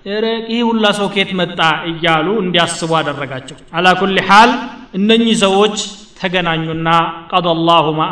ይህ 0.53 0.63
ሁላ 0.69 0.85
ሰው 0.99 1.09
ኬት 1.15 1.33
መጣ 1.41 1.59
እያሉ 1.91 2.29
እንዲያስቡ 2.45 2.93
አደረጋቸው። 3.01 3.59
አላ 3.75 3.87
ሓል 4.31 4.53
እነኚህ 4.95 5.37
ሰዎች 5.45 5.77
ተገናኙና 6.21 6.89
ቀደ 7.31 7.47
ላሁ 7.69 7.87
ማ 7.93 8.03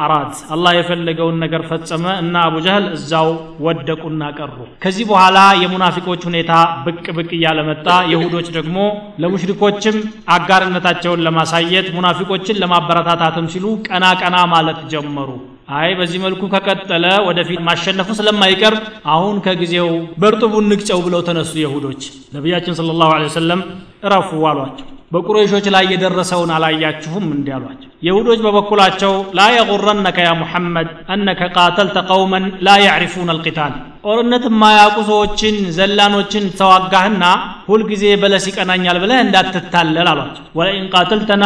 አላህ 0.55 0.73
የፈለገውን 0.77 1.37
ነገር 1.43 1.63
ፈጸመ 1.69 2.05
እና 2.23 2.35
አቡ 2.47 2.55
ጀህል 2.65 2.87
እዛው 2.97 3.29
ወደቁና 3.67 4.31
ቀሩ። 4.39 4.57
ከዚህ 4.85 5.05
በኋላ 5.11 5.39
የሙናፊቆች 5.63 6.23
ሁኔታ 6.29 6.53
ብቅ 6.87 7.05
ብቅ 7.19 7.31
እያለ 7.39 7.61
መጣ። 7.71 7.87
የሁዶች 8.13 8.49
ደግሞ 8.57 8.77
ለሙሽሪኮችም 9.23 9.99
አጋርነታቸውን 10.37 11.25
ለማሳየት 11.27 11.89
ሙናፊቆችን 11.97 12.61
ለማበረታታትም 12.65 13.49
ሲሉ 13.55 13.67
ቀና 13.89 14.05
ቀና 14.23 14.37
ማለት 14.55 14.81
ጀመሩ 14.93 15.31
አይ 15.79 15.91
በዚህ 15.99 16.19
መልኩ 16.23 16.43
ከቀጠለ 16.53 17.05
ወደፊት 17.27 17.61
ማሸነፉ 17.67 18.09
ስለማይቀር 18.19 18.75
አሁን 19.15 19.37
ከጊዜው 19.45 19.89
በርጥቡን 20.23 20.69
ንቅጨው 20.71 21.01
ብለው 21.07 21.21
ተነሱ 21.29 21.53
የሁዶች። 21.61 22.03
ነቢያችን 22.37 22.77
ስለ 22.79 22.97
ላሁ 23.01 23.11
ወሰለም 23.27 23.61
እረፉ 24.05 24.31
አሏቸው 24.51 24.87
በቁረይሾች 25.11 25.67
ላይ 25.75 25.85
የደረሰውን 25.93 26.51
አላያችሁም 26.57 27.25
እንዲህ 27.35 27.55
አሏቸው። 27.57 27.87
የሁዶች 28.07 28.41
በበኩላቸው 28.45 29.15
ላ 29.39 29.47
የغረነከ 29.55 30.19
ያ 30.27 30.33
ሙሐመድ 30.41 30.91
አነከ 31.15 31.49
ቃተልተ 31.57 31.97
ቀውመን 32.11 32.45
ላ 32.67 32.77
ያዕሪፉን 32.85 33.33
አልቂታል። 33.33 33.73
ጦርነት 34.05 34.45
የማያውቁ 34.49 34.99
ሰዎችን 35.11 35.57
ዘላኖችን 35.77 36.45
ተዋጋህና 36.61 37.25
ሁልጊዜ 37.67 38.05
በለስ 38.23 38.47
ይቀናኛል 38.51 38.99
ብለህ 39.03 39.21
እንዳትታለል 39.25 40.09
አሏቸው። 40.13 40.45
ولئن 40.59 40.87
قاتلتنا 40.95 41.45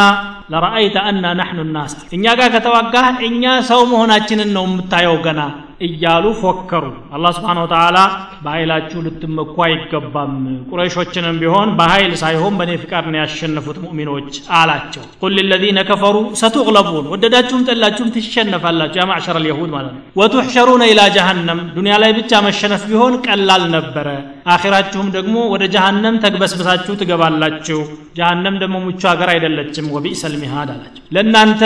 لرأيت 0.52 0.96
أنا 1.08 1.26
نحن 1.38 1.60
الناس። 1.74 1.94
እኛ 2.16 2.24
ጋር 2.38 2.48
ከተዋጋህ 2.54 3.08
እኛ 3.28 3.44
ሰው 3.70 3.82
መሆናችንን 3.92 4.52
ነው 4.56 4.66
የምታየው 4.68 5.16
ገና 5.26 5.40
እያሉ 5.80 6.24
ፎከሩ። 6.40 6.84
አላህ 7.14 7.30
سبحانه 7.36 7.58
وتعالى 7.62 7.98
በኃይላችሁ 8.44 8.98
ልትመኩ 9.06 9.56
አይገባም። 9.66 10.34
ቁረይሾችንም 10.70 11.36
ቢሆን 11.42 11.68
በኃይል 11.78 12.12
ሳይሆን 12.22 12.54
በእኔ 12.58 12.72
ፍቃድ 12.82 13.06
ነው 13.12 13.18
ያሸነፉት 13.22 13.78
ሙእሚኖች 13.84 14.30
አላቸው። 14.58 15.04
قل 15.22 15.36
للذين 15.50 15.78
كفروا 15.90 16.16
ستغلبون 16.42 17.06
ወደዳችሁም 17.14 17.64
ጠላችሁም 17.68 18.12
ትሸነፋላችሁ። 18.16 19.00
يا 19.00 19.06
معشر 19.10 19.38
ማለት 19.74 19.92
ነው። 19.92 20.02
ወቱሕሸሩነ 20.16 20.82
ኢላ 20.92 21.00
ጀሃነም 21.16 21.60
ዱንያ 21.76 21.94
ላይ 22.02 22.12
ብቻ 22.18 22.42
መሸነፍ 22.46 22.84
ቢሆን 22.90 23.14
ቀላል 23.26 23.64
ነበረ። 23.76 24.08
አኺራችሁም 24.54 25.08
ደግሞ 25.14 25.36
ወደ 25.54 25.64
ጀሃነም 25.74 26.16
ተግበስብሳችሁ 26.24 26.94
ትገባላችሁ። 27.00 27.80
ጀሃነም 28.16 28.56
ደግሞ 28.62 28.76
ምቹ 28.86 29.02
ሀገር 29.12 29.28
አይደለችም። 29.34 29.86
ወቢእሰል 29.94 30.34
ሚሃድ 30.42 30.70
አላቸው። 30.74 31.02
ለእናንተ 31.14 31.62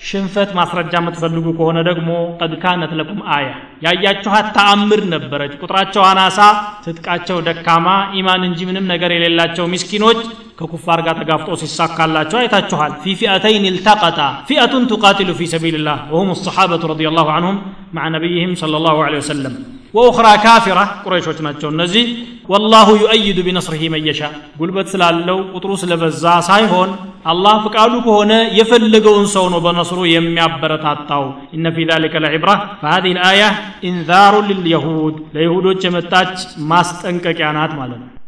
ሽንፈት 0.00 0.50
ማስረጃ 0.58 0.92
የምትፈልጉ 0.98 1.46
ከሆነ 1.56 1.78
ደግሞ 1.88 2.10
ቀድ 2.38 2.52
ካነት 2.62 2.92
ለኩም 2.98 3.18
አያ 3.34 3.48
ያያችኋት 3.84 4.46
ተአምር 4.56 5.00
ነበረች። 5.12 5.52
ቁጥራቸው 5.60 6.02
አናሳ፣ 6.02 6.38
ትጥቃቸው 6.84 7.38
ደካማ፣ 7.48 7.86
ኢማን 8.18 8.44
እንጂ 8.48 8.60
ምንም 8.68 8.86
ነገር 8.92 9.12
የሌላቸው 9.14 9.66
ሚስኪኖች 9.72 10.20
ከኩፋር 10.60 11.00
ጋር 11.06 11.16
ተጋፍጦ 11.20 11.50
ሲሳካላቸው 11.62 12.38
አይታችኋል። 12.40 12.94
ፊ 13.02 13.14
ፊአተይን 13.20 13.66
ኢልተቀጣ 13.70 14.18
ፊአቱን 14.48 14.86
ቱቃትሉ 14.92 15.30
ፊ 15.38 15.50
ሰቢልላህ 15.54 15.98
ወሁም 16.12 16.30
ሰሓበቱ 16.42 16.82
ረዲየላሁ 16.92 17.28
አንሁም 17.36 17.58
ማዕ 17.94 18.08
ነቢይህም 18.16 18.54
ሰለላሁ 18.62 18.96
ዐለይሂ 19.06 19.22
ወሰለም 19.24 19.54
وأخرى 19.94 20.38
كافرة. 20.38 20.84
قريش 21.04 21.28
وتناتشون 21.28 21.82
نزي. 21.82 22.04
والله 22.48 22.88
يؤيد 23.02 23.40
بنصره 23.40 23.88
من 23.88 24.06
يشاء. 24.06 24.32
قل 24.60 24.70
بتسلالو 24.70 25.36
قطروس 25.54 25.84
لبزا 25.84 26.40
سايهون. 26.40 26.90
الله 27.26 27.54
فقالو 27.64 28.00
كهونه 28.06 28.40
يفلقون 28.58 29.26
سونو 29.26 29.60
بنصرو 29.60 30.04
يمي 30.04 30.40
عبرتاتاو 30.40 31.24
إن 31.54 31.64
في 31.74 31.82
ذلك 31.84 32.14
لعبرة. 32.16 32.56
فهذه 32.82 33.12
الآية 33.16 33.48
إنذار 33.84 34.40
لليهود. 34.48 35.14
ليهودو 35.34 35.72
جمتاج 35.72 36.32
ماستنكك 36.58 37.40
عنات 37.40 37.72
مالنا 37.74 38.19